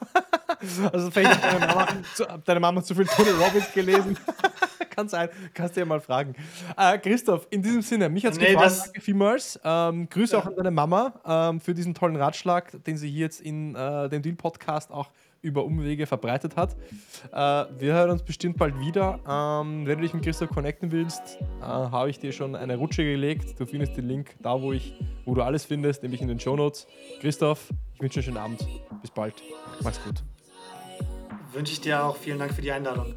[0.91, 4.17] also vielleicht hat deine Mama, zu, deine Mama zu viel Tony Robbins gelesen.
[4.89, 6.35] Kann sein, kannst du ja mal fragen.
[6.75, 9.57] Äh, Christoph, in diesem Sinne, mich hat es nee, gefallen, danke vielmals.
[9.63, 10.41] Ähm, Grüße ja.
[10.41, 14.09] auch an deine Mama ähm, für diesen tollen Ratschlag, den sie hier jetzt in äh,
[14.09, 15.09] dem Deal-Podcast auch
[15.41, 16.75] über Umwege verbreitet hat.
[17.31, 17.35] Äh,
[17.79, 19.19] wir hören uns bestimmt bald wieder.
[19.27, 23.03] Ähm, wenn du dich mit Christoph connecten willst, äh, habe ich dir schon eine Rutsche
[23.03, 23.59] gelegt.
[23.59, 24.93] Du findest den Link da, wo, ich,
[25.25, 26.87] wo du alles findest, nämlich in den Show Notes.
[27.19, 28.67] Christoph, ich wünsche dir einen schönen Abend.
[29.01, 29.35] Bis bald.
[29.83, 30.23] Mach's gut.
[31.53, 32.15] Wünsche ich dir auch.
[32.15, 33.13] Vielen Dank für die Einladung.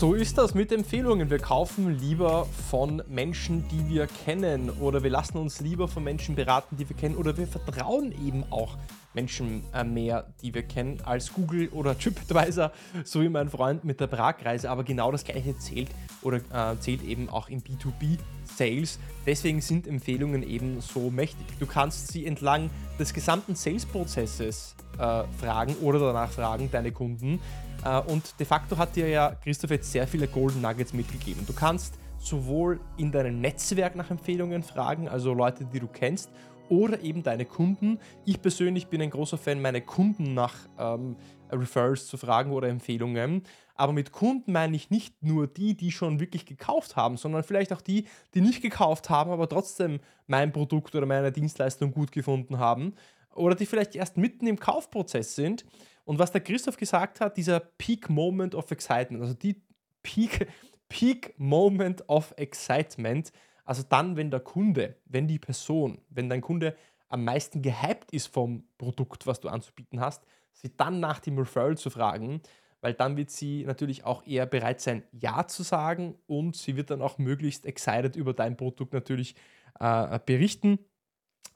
[0.00, 1.28] So ist das mit Empfehlungen.
[1.28, 6.34] Wir kaufen lieber von Menschen, die wir kennen oder wir lassen uns lieber von Menschen
[6.34, 8.78] beraten, die wir kennen oder wir vertrauen eben auch
[9.14, 12.72] Menschen mehr, die wir kennen, als Google oder TripAdvisor,
[13.04, 14.70] so wie mein Freund mit der Pragreise.
[14.70, 15.90] Aber genau das gleiche zählt
[16.22, 18.98] oder äh, zählt eben auch im B2B-Sales.
[19.26, 21.46] Deswegen sind Empfehlungen eben so mächtig.
[21.58, 27.40] Du kannst sie entlang des gesamten Sales-Prozesses äh, fragen oder danach fragen, deine Kunden.
[27.84, 31.46] Äh, und de facto hat dir ja Christoph jetzt sehr viele Golden Nuggets mitgegeben.
[31.46, 36.30] Du kannst sowohl in deinem Netzwerk nach Empfehlungen fragen, also Leute, die du kennst,
[36.70, 37.98] oder eben deine Kunden.
[38.24, 41.16] Ich persönlich bin ein großer Fan, meine Kunden nach ähm,
[41.50, 43.42] Referrals zu fragen oder Empfehlungen.
[43.74, 47.72] Aber mit Kunden meine ich nicht nur die, die schon wirklich gekauft haben, sondern vielleicht
[47.72, 48.04] auch die,
[48.34, 52.94] die nicht gekauft haben, aber trotzdem mein Produkt oder meine Dienstleistung gut gefunden haben.
[53.34, 55.64] Oder die vielleicht erst mitten im Kaufprozess sind
[56.04, 59.62] und was der Christoph gesagt hat, dieser Peak Moment of Excitement, also die
[60.02, 60.48] Peak,
[60.88, 63.32] Peak Moment of Excitement,
[63.70, 66.74] also dann, wenn der Kunde, wenn die Person, wenn dein Kunde
[67.06, 71.78] am meisten gehypt ist vom Produkt, was du anzubieten hast, sie dann nach dem Referral
[71.78, 72.42] zu fragen,
[72.80, 76.90] weil dann wird sie natürlich auch eher bereit sein, Ja zu sagen und sie wird
[76.90, 79.36] dann auch möglichst excited über dein Produkt natürlich
[79.78, 80.80] äh, berichten.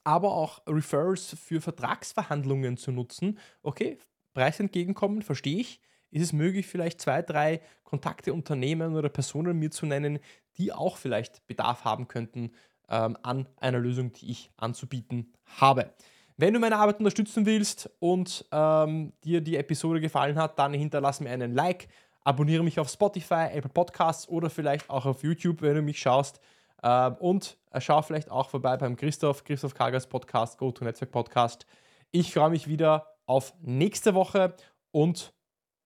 [0.04, 3.40] Aber auch Referrals für Vertragsverhandlungen zu nutzen.
[3.64, 3.98] Okay,
[4.34, 5.80] Preis entgegenkommen, verstehe ich.
[6.12, 10.20] Ist es möglich, vielleicht zwei, drei Kontakte, Unternehmen oder Personen mir zu nennen,
[10.58, 12.52] die auch vielleicht Bedarf haben könnten
[12.88, 15.92] ähm, an einer Lösung, die ich anzubieten habe?
[16.36, 21.20] Wenn du meine Arbeit unterstützen willst und ähm, dir die Episode gefallen hat, dann hinterlass
[21.20, 21.88] mir einen Like,
[22.24, 26.40] abonniere mich auf Spotify, Apple Podcasts oder vielleicht auch auf YouTube, wenn du mich schaust.
[26.82, 31.66] Äh, und schau vielleicht auch vorbei beim Christoph, Christoph Kargas Podcast, Go to Netzwerk Podcast.
[32.10, 34.54] Ich freue mich wieder auf nächste Woche
[34.90, 35.32] und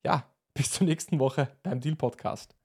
[0.05, 2.58] ja, bis zur nächsten Woche beim Deal Podcast.